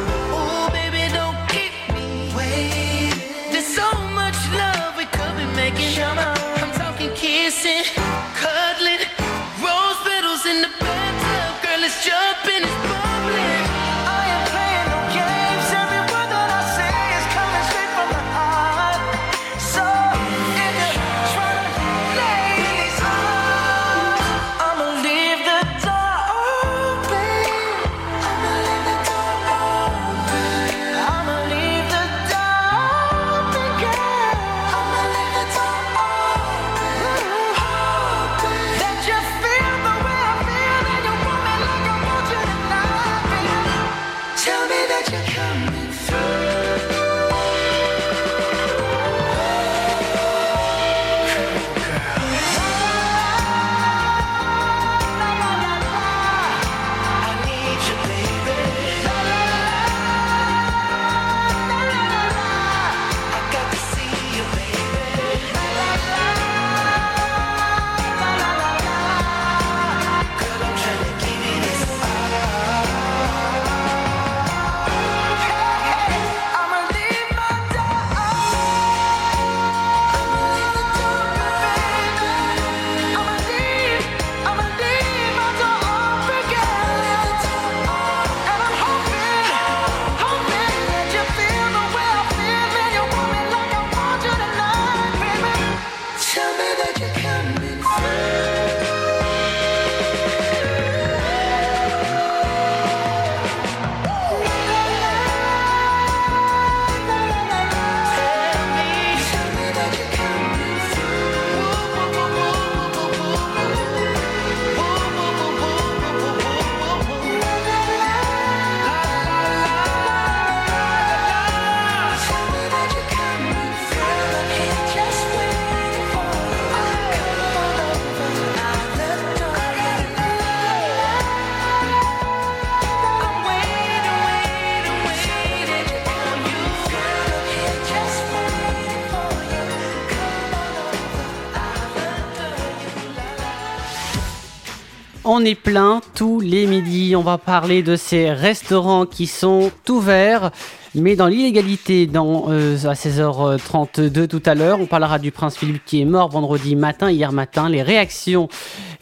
Plein 145.54 146.00
tous 146.14 146.40
les 146.40 146.66
midis. 146.66 147.14
On 147.16 147.22
va 147.22 147.38
parler 147.38 147.82
de 147.82 147.96
ces 147.96 148.32
restaurants 148.32 149.06
qui 149.06 149.26
sont 149.26 149.70
ouverts. 149.88 150.50
Mais 150.94 151.14
dans 151.14 151.26
l'illégalité, 151.26 152.06
dans, 152.06 152.46
euh, 152.48 152.76
à 152.86 152.94
16h32 152.94 154.26
tout 154.26 154.42
à 154.46 154.54
l'heure, 154.54 154.80
on 154.80 154.86
parlera 154.86 155.18
du 155.18 155.30
prince 155.30 155.56
Philippe 155.56 155.84
qui 155.84 156.00
est 156.00 156.06
mort 156.06 156.30
vendredi 156.30 156.74
matin, 156.74 157.10
hier 157.10 157.32
matin, 157.32 157.68
les 157.68 157.82
réactions 157.82 158.48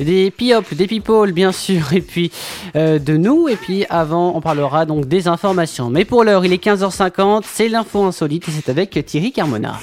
des 0.01 0.33
PIOP, 0.33 0.75
des 0.75 0.89
people 0.89 1.33
bien 1.33 1.53
sûr, 1.53 1.93
et 1.93 2.01
puis 2.01 2.33
euh, 2.75 2.99
de 2.99 3.17
nous. 3.17 3.49
Et 3.49 3.57
puis 3.57 3.87
avant, 3.89 4.35
on 4.35 4.41
parlera 4.41 4.87
donc 4.87 5.07
des 5.07 5.29
informations. 5.29 5.89
Mais 5.89 6.05
pour 6.05 6.25
l'heure, 6.25 6.45
il 6.45 6.53
est 6.53 6.63
15h50, 6.63 7.45
c'est 7.47 7.69
l'info 7.69 8.05
insolite 8.05 8.49
et 8.49 8.51
c'est 8.51 8.69
avec 8.69 8.91
Thierry 9.07 9.33
Carmona. 9.33 9.79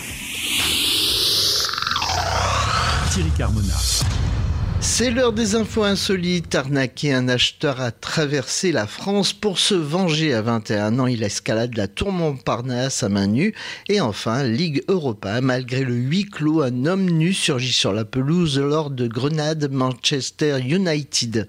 Thierry 3.12 3.30
Carmona. 3.38 3.74
C'est 5.03 5.09
l'heure 5.09 5.33
des 5.33 5.55
infos 5.55 5.81
insolites. 5.81 6.53
Arnaqué, 6.53 7.11
un 7.11 7.27
acheteur 7.27 7.81
a 7.81 7.89
traversé 7.89 8.71
la 8.71 8.85
France 8.85 9.33
pour 9.33 9.57
se 9.57 9.73
venger 9.73 10.31
à 10.35 10.43
21 10.43 10.99
ans. 10.99 11.07
Il 11.07 11.23
escalade 11.23 11.75
la 11.75 11.87
tour 11.87 12.11
Montparnasse 12.11 13.01
à 13.01 13.09
main 13.09 13.25
nue. 13.25 13.55
Et 13.89 13.99
enfin, 13.99 14.43
Ligue 14.43 14.83
Europa. 14.89 15.41
Malgré 15.41 15.83
le 15.83 15.95
huis 15.95 16.25
clos, 16.25 16.61
un 16.61 16.85
homme 16.85 17.09
nu 17.09 17.33
surgit 17.33 17.73
sur 17.73 17.93
la 17.93 18.05
pelouse 18.05 18.59
lors 18.59 18.91
de 18.91 19.07
Grenade 19.07 19.71
Manchester 19.71 20.59
United. 20.59 21.47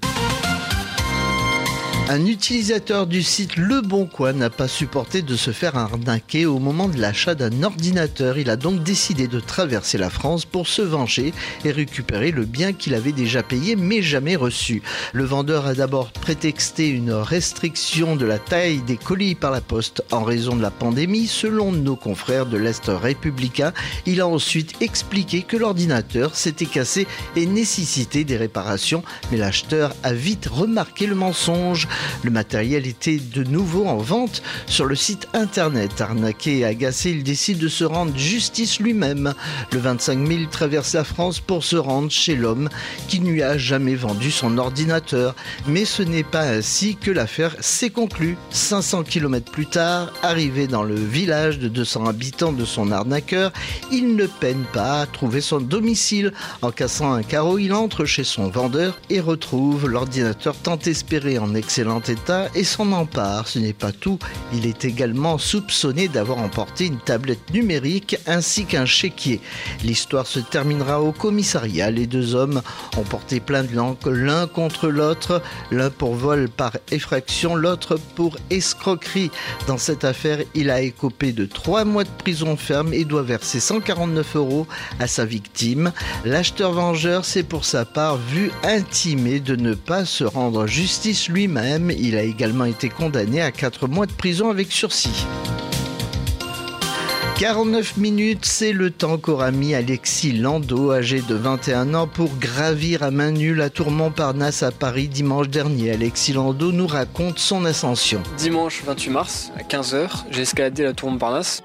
Un 2.08 2.26
utilisateur 2.26 3.06
du 3.06 3.22
site 3.22 3.56
Le 3.56 3.80
Bon 3.80 4.06
Coin 4.06 4.32
n'a 4.34 4.50
pas 4.50 4.68
supporté 4.68 5.22
de 5.22 5.34
se 5.34 5.50
faire 5.50 5.78
arnaquer 5.78 6.44
au 6.44 6.58
moment 6.58 6.88
de 6.88 7.00
l'achat 7.00 7.34
d'un 7.34 7.62
ordinateur. 7.62 8.36
Il 8.36 8.50
a 8.50 8.56
donc 8.56 8.82
décidé 8.82 9.28
de 9.28 9.40
traverser 9.40 9.96
la 9.96 10.10
France 10.10 10.44
pour 10.44 10.66
se 10.66 10.82
venger 10.82 11.32
et 11.64 11.70
récupérer 11.70 12.30
le 12.30 12.44
bien 12.44 12.74
qu'il 12.74 12.94
avait 12.94 13.12
déjà 13.12 13.42
payé 13.42 13.76
mais 13.76 14.02
jamais 14.02 14.36
reçu. 14.36 14.82
Le 15.12 15.24
vendeur 15.24 15.66
a 15.66 15.74
d'abord 15.74 16.10
prétexté 16.10 16.88
une 16.88 17.12
restriction 17.12 18.14
de 18.16 18.26
la 18.26 18.38
taille 18.38 18.82
des 18.82 18.98
colis 18.98 19.34
par 19.34 19.52
la 19.52 19.62
poste 19.62 20.02
en 20.10 20.22
raison 20.22 20.56
de 20.56 20.62
la 20.62 20.70
pandémie. 20.70 21.28
Selon 21.28 21.72
nos 21.72 21.96
confrères 21.96 22.46
de 22.46 22.58
l'Est 22.58 22.84
républicain, 22.88 23.72
il 24.04 24.20
a 24.20 24.26
ensuite 24.26 24.74
expliqué 24.82 25.42
que 25.42 25.56
l'ordinateur 25.56 26.34
s'était 26.34 26.66
cassé 26.66 27.06
et 27.36 27.46
nécessitait 27.46 28.24
des 28.24 28.36
réparations, 28.36 29.02
mais 29.30 29.38
l'acheteur 29.38 29.94
a 30.02 30.12
vite 30.12 30.48
remarqué 30.50 31.06
le 31.06 31.14
mensonge. 31.14 31.88
Le 32.22 32.30
matériel 32.30 32.86
était 32.86 33.18
de 33.18 33.44
nouveau 33.44 33.86
en 33.86 33.98
vente 33.98 34.42
sur 34.66 34.84
le 34.84 34.94
site 34.94 35.28
internet. 35.34 36.00
Arnaqué 36.00 36.58
et 36.58 36.64
agacé, 36.64 37.10
il 37.10 37.22
décide 37.22 37.58
de 37.58 37.68
se 37.68 37.84
rendre 37.84 38.16
justice 38.16 38.80
lui-même. 38.80 39.34
Le 39.72 39.78
25 39.78 40.26
000 40.26 40.40
traverse 40.50 40.94
la 40.94 41.04
France 41.04 41.40
pour 41.40 41.64
se 41.64 41.76
rendre 41.76 42.10
chez 42.10 42.36
l'homme 42.36 42.68
qui 43.08 43.20
ne 43.20 43.30
lui 43.30 43.42
a 43.42 43.58
jamais 43.58 43.94
vendu 43.94 44.30
son 44.30 44.58
ordinateur. 44.58 45.34
Mais 45.66 45.84
ce 45.84 46.02
n'est 46.02 46.22
pas 46.22 46.42
ainsi 46.42 46.96
que 46.96 47.10
l'affaire 47.10 47.56
s'est 47.60 47.90
conclue. 47.90 48.36
500 48.50 49.04
km 49.04 49.50
plus 49.50 49.66
tard, 49.66 50.12
arrivé 50.22 50.66
dans 50.66 50.82
le 50.82 50.94
village 50.94 51.58
de 51.58 51.68
200 51.68 52.06
habitants 52.06 52.52
de 52.52 52.64
son 52.64 52.92
arnaqueur, 52.92 53.52
il 53.90 54.16
ne 54.16 54.26
peine 54.26 54.64
pas 54.72 55.02
à 55.02 55.06
trouver 55.06 55.40
son 55.40 55.60
domicile. 55.60 56.32
En 56.62 56.70
cassant 56.70 57.12
un 57.12 57.22
carreau, 57.22 57.58
il 57.58 57.72
entre 57.72 58.04
chez 58.04 58.24
son 58.24 58.48
vendeur 58.48 58.98
et 59.10 59.20
retrouve 59.20 59.88
l'ordinateur 59.88 60.54
tant 60.56 60.78
espéré 60.78 61.38
en 61.38 61.54
excellent 61.54 61.81
état 62.08 62.48
et 62.54 62.64
s'en 62.64 62.92
empare. 62.92 63.48
Ce 63.48 63.58
n'est 63.58 63.72
pas 63.72 63.92
tout, 63.92 64.18
il 64.52 64.66
est 64.66 64.84
également 64.84 65.38
soupçonné 65.38 66.08
d'avoir 66.08 66.38
emporté 66.38 66.86
une 66.86 66.98
tablette 66.98 67.52
numérique 67.52 68.16
ainsi 68.26 68.64
qu'un 68.64 68.86
chéquier. 68.86 69.40
L'histoire 69.82 70.26
se 70.26 70.40
terminera 70.40 71.00
au 71.00 71.12
commissariat. 71.12 71.90
Les 71.90 72.06
deux 72.06 72.34
hommes 72.34 72.62
ont 72.96 73.02
porté 73.02 73.40
plainte 73.40 73.70
l'un 73.72 74.46
contre 74.46 74.88
l'autre, 74.88 75.42
l'un 75.70 75.90
pour 75.90 76.14
vol 76.14 76.48
par 76.48 76.76
effraction, 76.90 77.54
l'autre 77.54 77.98
pour 78.14 78.36
escroquerie. 78.50 79.30
Dans 79.66 79.78
cette 79.78 80.04
affaire, 80.04 80.38
il 80.54 80.70
a 80.70 80.80
écopé 80.80 81.32
de 81.32 81.46
trois 81.46 81.84
mois 81.84 82.04
de 82.04 82.10
prison 82.18 82.56
ferme 82.56 82.92
et 82.92 83.04
doit 83.04 83.22
verser 83.22 83.60
149 83.60 84.36
euros 84.36 84.66
à 85.00 85.06
sa 85.06 85.24
victime. 85.24 85.92
L'acheteur 86.24 86.72
vengeur 86.72 87.24
s'est 87.24 87.42
pour 87.42 87.64
sa 87.64 87.84
part 87.84 88.16
vu 88.16 88.50
intimé 88.62 89.40
de 89.40 89.56
ne 89.56 89.74
pas 89.74 90.04
se 90.04 90.24
rendre 90.24 90.66
justice 90.66 91.28
lui-même. 91.28 91.71
Il 91.78 92.16
a 92.16 92.22
également 92.22 92.64
été 92.64 92.88
condamné 92.88 93.40
à 93.40 93.50
4 93.50 93.88
mois 93.88 94.06
de 94.06 94.12
prison 94.12 94.50
avec 94.50 94.72
sursis. 94.72 95.26
49 97.38 97.96
minutes, 97.96 98.44
c'est 98.44 98.72
le 98.72 98.90
temps 98.90 99.18
qu'aura 99.18 99.50
mis 99.50 99.74
Alexis 99.74 100.32
Landau, 100.32 100.92
âgé 100.92 101.22
de 101.22 101.34
21 101.34 101.92
ans, 101.94 102.06
pour 102.06 102.36
gravir 102.36 103.02
à 103.02 103.10
main 103.10 103.32
nue 103.32 103.54
la 103.54 103.68
tour 103.68 103.90
Montparnasse 103.90 104.62
à 104.62 104.70
Paris 104.70 105.08
dimanche 105.08 105.48
dernier. 105.48 105.90
Alexis 105.90 106.34
Landau 106.34 106.70
nous 106.70 106.86
raconte 106.86 107.40
son 107.40 107.64
ascension. 107.64 108.22
Dimanche 108.38 108.82
28 108.86 109.10
mars, 109.10 109.52
à 109.58 109.62
15h, 109.62 110.08
j'ai 110.30 110.42
escaladé 110.42 110.84
la 110.84 110.92
tour 110.92 111.10
Montparnasse. 111.10 111.64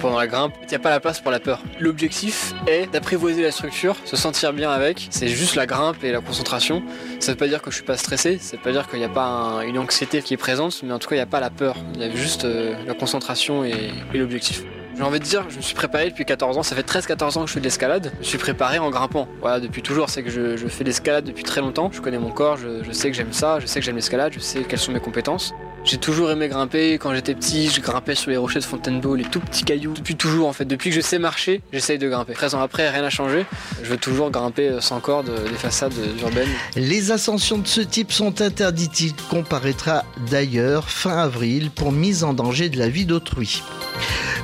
Pendant 0.00 0.18
la 0.18 0.26
grimpe, 0.26 0.52
il 0.62 0.68
n'y 0.68 0.74
a 0.74 0.78
pas 0.78 0.90
la 0.90 1.00
place 1.00 1.20
pour 1.20 1.30
la 1.30 1.40
peur. 1.40 1.62
L'objectif 1.80 2.52
est 2.66 2.92
d'apprivoiser 2.92 3.42
la 3.42 3.50
structure, 3.50 3.96
se 4.04 4.16
sentir 4.16 4.52
bien 4.52 4.70
avec. 4.70 5.06
C'est 5.08 5.28
juste 5.28 5.54
la 5.54 5.64
grimpe 5.64 6.04
et 6.04 6.12
la 6.12 6.20
concentration. 6.20 6.82
Ça 7.20 7.28
ne 7.28 7.32
veut 7.32 7.38
pas 7.38 7.48
dire 7.48 7.62
que 7.62 7.70
je 7.70 7.76
suis 7.76 7.84
pas 7.84 7.96
stressé, 7.96 8.36
ça 8.36 8.52
ne 8.52 8.58
veut 8.58 8.64
pas 8.64 8.72
dire 8.72 8.86
qu'il 8.86 8.98
n'y 8.98 9.06
a 9.06 9.08
pas 9.08 9.24
un- 9.24 9.60
une 9.62 9.78
anxiété 9.78 10.20
qui 10.20 10.34
est 10.34 10.36
présente, 10.36 10.82
mais 10.82 10.92
en 10.92 10.98
tout 10.98 11.08
cas, 11.08 11.14
il 11.14 11.18
n'y 11.20 11.22
a 11.22 11.26
pas 11.26 11.40
la 11.40 11.48
peur. 11.48 11.76
Il 11.94 12.02
y 12.02 12.04
a 12.04 12.14
juste 12.14 12.44
euh, 12.44 12.74
la 12.86 12.92
concentration 12.92 13.64
et, 13.64 13.92
l'objectif. 14.12 14.64
J'ai 14.94 15.02
envie 15.02 15.20
de 15.20 15.24
dire, 15.24 15.46
je 15.48 15.56
me 15.56 15.62
suis 15.62 15.74
préparé 15.74 16.10
depuis 16.10 16.26
14 16.26 16.58
ans, 16.58 16.62
ça 16.62 16.76
fait 16.76 16.82
13-14 16.82 17.38
ans 17.38 17.42
que 17.44 17.48
je 17.48 17.54
fais 17.54 17.60
de 17.60 17.64
l'escalade. 17.64 18.12
Je 18.14 18.18
me 18.18 18.24
suis 18.24 18.38
préparé 18.38 18.78
en 18.78 18.90
grimpant. 18.90 19.26
Voilà, 19.40 19.58
depuis 19.58 19.80
toujours, 19.80 20.10
c'est 20.10 20.22
que 20.22 20.28
je, 20.30 20.56
fais 20.68 20.84
de 20.84 20.88
l'escalade 20.90 21.24
depuis 21.24 21.44
très 21.44 21.62
longtemps. 21.62 21.90
Je 21.90 22.02
connais 22.02 22.18
mon 22.18 22.30
corps, 22.30 22.58
je 22.58 22.92
sais 22.92 23.10
que 23.10 23.16
j'aime 23.16 23.32
ça, 23.32 23.58
je 23.58 23.66
sais 23.66 23.80
que 23.80 23.86
j'aime 23.86 23.96
l'escalade, 23.96 24.34
je 24.34 24.40
sais 24.40 24.64
quelles 24.64 24.78
sont 24.78 24.92
mes 24.92 25.00
compétences. 25.00 25.54
J'ai 25.84 25.98
toujours 25.98 26.30
aimé 26.30 26.48
grimper. 26.48 26.94
Quand 26.94 27.14
j'étais 27.14 27.34
petit, 27.34 27.68
je 27.68 27.82
grimpais 27.82 28.14
sur 28.14 28.30
les 28.30 28.38
rochers 28.38 28.60
de 28.60 28.64
Fontainebleau, 28.64 29.16
les 29.16 29.24
tout 29.24 29.40
petits 29.40 29.64
cailloux. 29.64 29.92
Depuis 29.92 30.16
toujours, 30.16 30.48
en 30.48 30.54
fait, 30.54 30.64
depuis 30.64 30.88
que 30.88 30.96
je 30.96 31.02
sais 31.02 31.18
marcher, 31.18 31.60
j'essaye 31.74 31.98
de 31.98 32.08
grimper. 32.08 32.32
13 32.32 32.54
ans 32.54 32.62
après, 32.62 32.88
rien 32.88 33.02
n'a 33.02 33.10
changé. 33.10 33.44
Je 33.82 33.90
veux 33.90 33.98
toujours 33.98 34.30
grimper 34.30 34.68
euh, 34.68 34.80
sans 34.80 35.00
corde 35.00 35.28
euh, 35.28 35.46
des 35.46 35.56
façades 35.56 35.92
euh, 35.98 36.22
urbaines. 36.22 36.48
Les 36.74 37.10
ascensions 37.10 37.58
de 37.58 37.66
ce 37.66 37.82
type 37.82 38.12
sont 38.12 38.40
interdites. 38.40 38.98
Il 39.00 39.14
comparaîtra 39.28 40.04
d'ailleurs 40.30 40.88
fin 40.88 41.18
avril 41.18 41.70
pour 41.70 41.92
mise 41.92 42.24
en 42.24 42.32
danger 42.32 42.70
de 42.70 42.78
la 42.78 42.88
vie 42.88 43.04
d'autrui. 43.04 43.62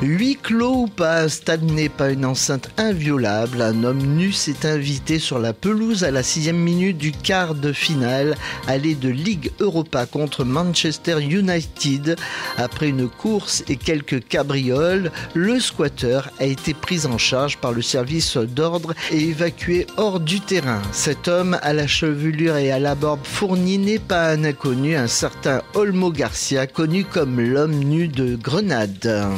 Huit 0.03 0.38
clos 0.42 0.84
ou 0.84 0.86
pas, 0.86 1.28
stade 1.28 1.62
n'est 1.62 1.90
pas 1.90 2.11
une 2.11 2.24
enceinte 2.24 2.70
inviolable. 2.78 3.61
Un 3.61 3.84
homme 3.84 4.01
nu 4.01 4.32
s'est 4.32 4.66
invité 4.66 5.18
sur 5.18 5.38
la 5.38 5.53
pelouse 5.53 6.05
à 6.05 6.11
la 6.11 6.22
sixième 6.22 6.57
minute 6.57 6.96
du 6.96 7.12
quart 7.12 7.55
de 7.55 7.70
finale, 7.70 8.34
allée 8.66 8.94
de 8.94 9.11
Ligue 9.11 9.53
Europa 9.61 10.07
contre 10.07 10.42
Manchester 10.42 11.20
United. 11.20 12.16
Après 12.57 12.88
une 12.88 13.11
course 13.11 13.62
et 13.68 13.76
quelques 13.76 14.26
cabrioles, 14.26 15.12
le 15.34 15.61
squatter 15.61 16.20
a 16.38 16.46
été 16.46 16.72
pris 16.72 17.05
en 17.05 17.18
charge 17.18 17.59
par 17.59 17.72
le 17.72 17.82
service 17.82 18.38
d'ordre 18.38 18.94
et 19.11 19.20
évacué 19.20 19.86
hors 19.98 20.18
du 20.18 20.40
terrain. 20.40 20.80
Cet 20.92 21.28
homme 21.28 21.59
à 21.61 21.74
la 21.74 21.86
chevelure 21.86 22.57
et 22.57 22.72
à 22.72 22.78
la 22.78 22.94
barbe 22.94 23.20
fournie 23.22 23.76
n'est 23.76 23.98
pas 23.98 24.30
un 24.30 24.44
inconnu, 24.44 24.96
un 24.96 25.09
certain 25.09 25.61
Olmo 25.74 26.11
Garcia, 26.11 26.66
connu 26.66 27.05
comme 27.05 27.38
l'homme 27.38 27.78
nu 27.84 28.09
de 28.09 28.34
Grenade. 28.36 29.28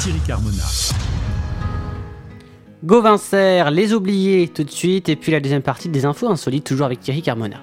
Thierry 0.00 0.20
Carmona. 0.26 0.64
Gauvincer, 2.84 3.70
les 3.70 3.94
oubliés 3.94 4.48
tout 4.48 4.64
de 4.64 4.70
suite, 4.70 5.08
et 5.08 5.16
puis 5.16 5.30
la 5.30 5.40
deuxième 5.40 5.62
partie 5.62 5.88
des 5.88 6.04
infos 6.04 6.28
insolites, 6.28 6.64
toujours 6.64 6.86
avec 6.86 7.00
Thierry 7.00 7.22
Carmona. 7.22 7.58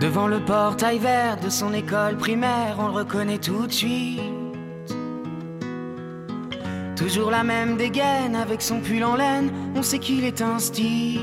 Devant 0.00 0.28
le 0.28 0.38
portail 0.40 0.98
vert 0.98 1.38
de 1.40 1.48
son 1.48 1.72
école 1.72 2.16
primaire, 2.16 2.76
on 2.78 2.88
le 2.88 2.92
reconnaît 2.92 3.38
tout 3.38 3.66
de 3.66 3.72
suite. 3.72 4.20
Toujours 6.94 7.30
la 7.30 7.42
même 7.42 7.76
dégaine 7.76 8.36
avec 8.36 8.62
son 8.62 8.80
pull 8.80 9.02
en 9.02 9.16
laine, 9.16 9.50
on 9.74 9.82
sait 9.82 9.98
qu'il 9.98 10.24
est 10.24 10.42
un 10.42 10.58
style. 10.58 11.22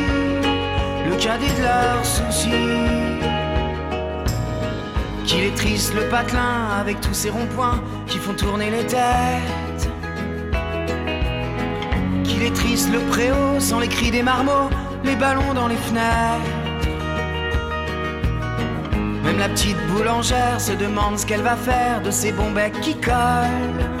le 1.11 1.17
cadet 1.17 1.53
de 1.57 1.61
leurs 1.61 2.05
soucis. 2.05 2.49
Qu'il 5.25 5.43
est 5.43 5.55
triste 5.55 5.93
le 5.93 6.07
patelin 6.09 6.69
avec 6.79 6.99
tous 7.01 7.13
ces 7.13 7.29
ronds-points 7.29 7.81
qui 8.07 8.17
font 8.17 8.33
tourner 8.33 8.69
les 8.69 8.85
têtes. 8.85 9.89
Qu'il 12.23 12.43
est 12.43 12.55
triste 12.55 12.89
le 12.91 12.99
préau 13.11 13.59
sans 13.59 13.79
les 13.79 13.87
cris 13.87 14.11
des 14.11 14.23
marmots, 14.23 14.69
les 15.03 15.15
ballons 15.15 15.53
dans 15.53 15.67
les 15.67 15.75
fenêtres. 15.87 16.51
Même 19.23 19.39
la 19.39 19.49
petite 19.49 19.77
boulangère 19.87 20.59
se 20.59 20.73
demande 20.73 21.17
ce 21.17 21.25
qu'elle 21.25 21.43
va 21.43 21.55
faire 21.55 22.01
de 22.01 22.11
ces 22.11 22.31
bons 22.31 22.51
becs 22.51 22.79
qui 22.81 22.95
collent. 22.95 24.00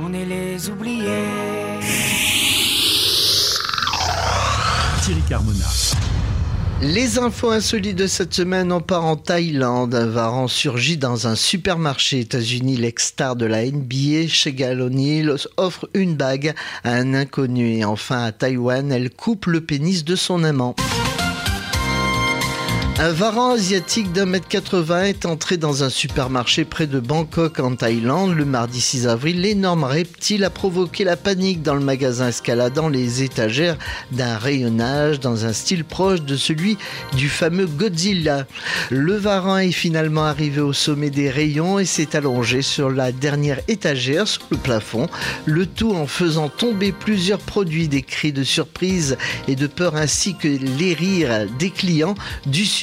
On 0.00 0.12
est 0.14 0.24
les 0.24 0.70
oubliés. 0.70 1.28
Thierry 5.02 5.20
Carmona. 5.28 5.66
Les 6.80 7.18
infos 7.18 7.50
insolites 7.50 7.96
de 7.96 8.06
cette 8.06 8.34
semaine, 8.34 8.72
on 8.72 8.80
part 8.80 9.04
en 9.04 9.16
Thaïlande. 9.16 9.94
Un 9.94 10.06
varan 10.06 10.48
surgit 10.48 10.96
dans 10.96 11.28
un 11.28 11.36
supermarché 11.36 12.20
États-Unis. 12.20 12.76
L'ex-star 12.76 13.36
de 13.36 13.46
la 13.46 13.64
NBA, 13.64 14.26
Shegal 14.28 14.80
O'Neal, 14.80 15.36
offre 15.56 15.88
une 15.94 16.16
bague 16.16 16.54
à 16.82 16.94
un 16.94 17.14
inconnu. 17.14 17.76
Et 17.76 17.84
enfin, 17.84 18.24
à 18.24 18.32
Taïwan, 18.32 18.90
elle 18.90 19.10
coupe 19.10 19.46
le 19.46 19.60
pénis 19.60 20.04
de 20.04 20.16
son 20.16 20.42
amant. 20.42 20.74
Un 22.98 23.10
varan 23.10 23.52
asiatique 23.52 24.12
d'un 24.12 24.26
mètre 24.26 24.46
80 24.48 25.04
est 25.04 25.26
entré 25.26 25.56
dans 25.56 25.82
un 25.82 25.88
supermarché 25.88 26.64
près 26.64 26.86
de 26.86 27.00
Bangkok 27.00 27.58
en 27.58 27.74
Thaïlande 27.74 28.36
le 28.36 28.44
mardi 28.44 28.80
6 28.80 29.08
avril. 29.08 29.40
L'énorme 29.40 29.84
reptile 29.84 30.44
a 30.44 30.50
provoqué 30.50 31.02
la 31.02 31.16
panique 31.16 31.62
dans 31.62 31.74
le 31.74 31.80
magasin 31.80 32.28
escaladant 32.28 32.88
les 32.88 33.22
étagères 33.22 33.78
d'un 34.12 34.36
rayonnage 34.36 35.20
dans 35.20 35.46
un 35.46 35.54
style 35.54 35.84
proche 35.84 36.20
de 36.22 36.36
celui 36.36 36.76
du 37.16 37.28
fameux 37.28 37.66
Godzilla. 37.66 38.46
Le 38.90 39.16
varan 39.16 39.58
est 39.58 39.72
finalement 39.72 40.24
arrivé 40.24 40.60
au 40.60 40.74
sommet 40.74 41.10
des 41.10 41.30
rayons 41.30 41.78
et 41.78 41.86
s'est 41.86 42.14
allongé 42.14 42.60
sur 42.60 42.90
la 42.90 43.10
dernière 43.10 43.60
étagère 43.68 44.28
sous 44.28 44.42
le 44.50 44.58
plafond, 44.58 45.08
le 45.46 45.66
tout 45.66 45.94
en 45.94 46.06
faisant 46.06 46.50
tomber 46.50 46.92
plusieurs 46.92 47.40
produits, 47.40 47.88
des 47.88 48.02
cris 48.02 48.32
de 48.32 48.44
surprise 48.44 49.16
et 49.48 49.56
de 49.56 49.66
peur 49.66 49.96
ainsi 49.96 50.36
que 50.36 50.46
les 50.46 50.92
rires 50.92 51.46
des 51.58 51.70
clients 51.70 52.14
du 52.46 52.66
supermarché. 52.66 52.81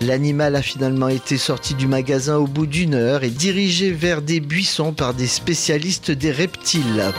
L'animal 0.00 0.56
a 0.56 0.62
finalement 0.62 1.08
été 1.08 1.36
sorti 1.36 1.74
du 1.74 1.86
magasin 1.86 2.36
au 2.36 2.46
bout 2.46 2.66
d'une 2.66 2.94
heure 2.94 3.24
et 3.24 3.30
dirigé 3.30 3.92
vers 3.92 4.22
des 4.22 4.40
buissons 4.40 4.92
par 4.92 5.14
des 5.14 5.26
spécialistes 5.26 6.10
des 6.10 6.32
reptiles. 6.32 7.12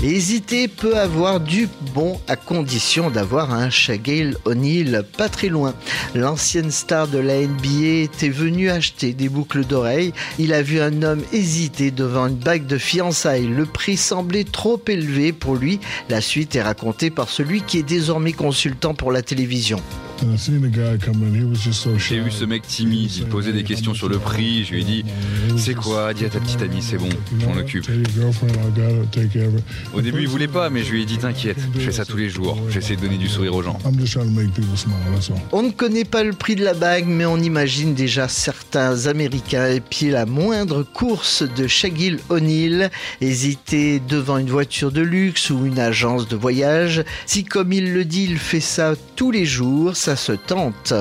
Hésiter 0.00 0.68
peut 0.68 0.96
avoir 0.96 1.40
du 1.40 1.68
bon 1.92 2.20
à 2.28 2.36
condition 2.36 3.10
d'avoir 3.10 3.52
un 3.52 3.68
Shaquille 3.68 4.36
O'Neal 4.44 5.04
pas 5.16 5.28
très 5.28 5.48
loin. 5.48 5.74
L'ancienne 6.14 6.70
star 6.70 7.08
de 7.08 7.18
la 7.18 7.40
NBA 7.40 8.04
était 8.04 8.28
venu 8.28 8.70
acheter 8.70 9.12
des 9.12 9.28
boucles 9.28 9.64
d'oreilles. 9.64 10.12
Il 10.38 10.54
a 10.54 10.62
vu 10.62 10.80
un 10.80 11.02
homme 11.02 11.24
hésiter 11.32 11.90
devant 11.90 12.28
une 12.28 12.36
bague 12.36 12.66
de 12.66 12.78
fiançailles. 12.78 13.48
Le 13.48 13.66
prix 13.66 13.96
semblait 13.96 14.44
trop 14.44 14.80
élevé 14.86 15.32
pour 15.32 15.56
lui. 15.56 15.80
La 16.08 16.20
suite 16.20 16.54
est 16.54 16.62
racontée 16.62 17.10
par 17.10 17.28
celui 17.28 17.62
qui 17.62 17.78
est 17.78 17.82
désormais 17.82 18.32
consultant 18.32 18.94
pour 18.94 19.10
la 19.10 19.22
télévision. 19.22 19.82
J'ai 21.98 22.20
vu 22.20 22.30
ce 22.30 22.44
mec 22.44 22.66
timide, 22.66 23.10
il 23.16 23.26
posait 23.26 23.52
des 23.52 23.62
questions 23.62 23.94
sur 23.94 24.08
le 24.08 24.18
prix, 24.18 24.64
je 24.64 24.72
lui 24.74 24.80
ai 24.80 24.84
dit 24.84 25.04
C'est 25.56 25.74
quoi? 25.74 26.12
Dis 26.14 26.24
à 26.24 26.28
ta 26.28 26.40
petite 26.40 26.62
amie, 26.62 26.82
c'est 26.82 26.98
bon, 26.98 27.08
je 27.40 27.46
m'en 27.46 27.56
occupe. 27.56 27.86
Au 29.94 30.00
début, 30.00 30.22
il 30.22 30.28
voulait 30.28 30.48
pas, 30.48 30.70
mais 30.70 30.82
je 30.82 30.92
lui 30.92 31.02
ai 31.02 31.04
dit 31.04 31.18
T'inquiète, 31.18 31.58
je 31.74 31.80
fais 31.80 31.92
ça 31.92 32.04
tous 32.04 32.16
les 32.16 32.28
jours, 32.28 32.58
j'essaie 32.70 32.96
de 32.96 33.00
donner 33.00 33.16
du 33.18 33.28
sourire 33.28 33.54
aux 33.54 33.62
gens. 33.62 33.78
On 35.52 35.62
ne 35.62 35.70
connaît 35.70 36.04
pas 36.04 36.24
le 36.24 36.32
prix 36.32 36.56
de 36.56 36.64
la 36.64 36.74
bague, 36.74 37.06
mais 37.06 37.24
on 37.26 37.38
imagine 37.38 37.94
déjà 37.94 38.28
certains 38.28 39.06
Américains 39.06 39.70
épier 39.70 40.10
la 40.10 40.26
moindre 40.26 40.82
course 40.82 41.42
de 41.42 41.66
Shaquille 41.66 42.18
O'Neal, 42.28 42.90
hésiter 43.20 44.00
devant 44.00 44.38
une 44.38 44.50
voiture 44.50 44.92
de 44.92 45.00
luxe 45.00 45.50
ou 45.50 45.66
une 45.66 45.78
agence 45.78 46.28
de 46.28 46.36
voyage. 46.36 47.04
Si, 47.26 47.44
comme 47.44 47.72
il 47.72 47.92
le 47.92 48.04
dit, 48.04 48.26
il 48.28 48.38
fait 48.38 48.60
ça 48.60 48.94
tous 49.16 49.30
les 49.30 49.44
jours, 49.44 49.96
ça 50.08 50.16
se 50.16 50.32
tente. 50.32 50.94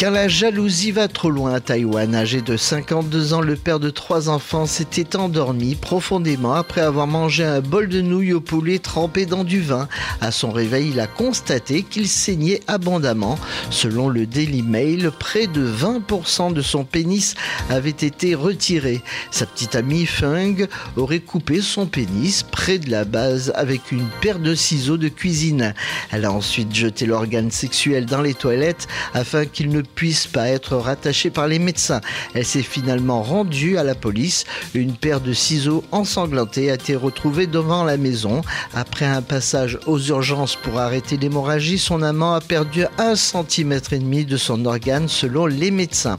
Quand 0.00 0.08
la 0.10 0.28
jalousie 0.28 0.92
va 0.92 1.08
trop 1.08 1.28
loin 1.28 1.52
à 1.52 1.60
Taïwan, 1.60 2.14
âgé 2.14 2.40
de 2.40 2.56
52 2.56 3.34
ans, 3.34 3.42
le 3.42 3.54
père 3.54 3.78
de 3.78 3.90
trois 3.90 4.30
enfants 4.30 4.64
s'était 4.64 5.14
endormi 5.14 5.74
profondément 5.74 6.54
après 6.54 6.80
avoir 6.80 7.06
mangé 7.06 7.44
un 7.44 7.60
bol 7.60 7.86
de 7.86 8.00
nouilles 8.00 8.32
au 8.32 8.40
poulet 8.40 8.78
trempé 8.78 9.26
dans 9.26 9.44
du 9.44 9.60
vin. 9.60 9.88
À 10.22 10.30
son 10.30 10.52
réveil, 10.52 10.92
il 10.92 11.00
a 11.00 11.06
constaté 11.06 11.82
qu'il 11.82 12.08
saignait 12.08 12.62
abondamment. 12.66 13.38
Selon 13.68 14.08
le 14.08 14.24
Daily 14.24 14.62
Mail, 14.62 15.10
près 15.18 15.46
de 15.46 15.70
20% 15.70 16.54
de 16.54 16.62
son 16.62 16.84
pénis 16.84 17.34
avait 17.68 17.90
été 17.90 18.34
retiré. 18.34 19.02
Sa 19.30 19.44
petite 19.44 19.74
amie 19.74 20.06
Fung 20.06 20.66
aurait 20.96 21.20
coupé 21.20 21.60
son 21.60 21.84
pénis 21.84 22.42
près 22.42 22.78
de 22.78 22.90
la 22.90 23.04
base 23.04 23.52
avec 23.54 23.92
une 23.92 24.08
paire 24.22 24.38
de 24.38 24.54
ciseaux 24.54 24.96
de 24.96 25.08
cuisine. 25.08 25.74
Elle 26.10 26.24
a 26.24 26.32
ensuite 26.32 26.74
jeté 26.74 27.04
l'organe 27.04 27.50
sexuel 27.50 28.06
dans 28.06 28.22
les 28.22 28.32
toilettes 28.32 28.88
afin 29.12 29.44
qu'il 29.44 29.68
ne 29.68 29.82
puisse 29.94 30.26
pas 30.26 30.48
être 30.48 30.76
rattachée 30.76 31.30
par 31.30 31.48
les 31.48 31.58
médecins. 31.58 32.00
Elle 32.34 32.44
s'est 32.44 32.62
finalement 32.62 33.22
rendue 33.22 33.76
à 33.76 33.84
la 33.84 33.94
police. 33.94 34.44
Une 34.74 34.94
paire 34.94 35.20
de 35.20 35.32
ciseaux 35.32 35.84
ensanglantés 35.92 36.70
a 36.70 36.74
été 36.74 36.96
retrouvée 36.96 37.46
devant 37.46 37.84
la 37.84 37.96
maison. 37.96 38.42
Après 38.74 39.06
un 39.06 39.22
passage 39.22 39.78
aux 39.86 40.00
urgences 40.00 40.56
pour 40.56 40.78
arrêter 40.78 41.16
l'hémorragie, 41.16 41.78
son 41.78 42.02
amant 42.02 42.34
a 42.34 42.40
perdu 42.40 42.84
un 42.98 43.16
centimètre 43.16 43.92
et 43.92 43.98
demi 43.98 44.24
de 44.24 44.36
son 44.36 44.64
organe 44.64 45.08
selon 45.08 45.46
les 45.46 45.70
médecins. 45.70 46.16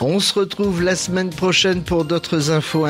On 0.00 0.18
se 0.18 0.34
retrouve 0.34 0.82
la 0.82 0.96
semaine 0.96 1.30
prochaine 1.30 1.82
pour 1.82 2.04
d'autres 2.04 2.50
infos. 2.50 2.84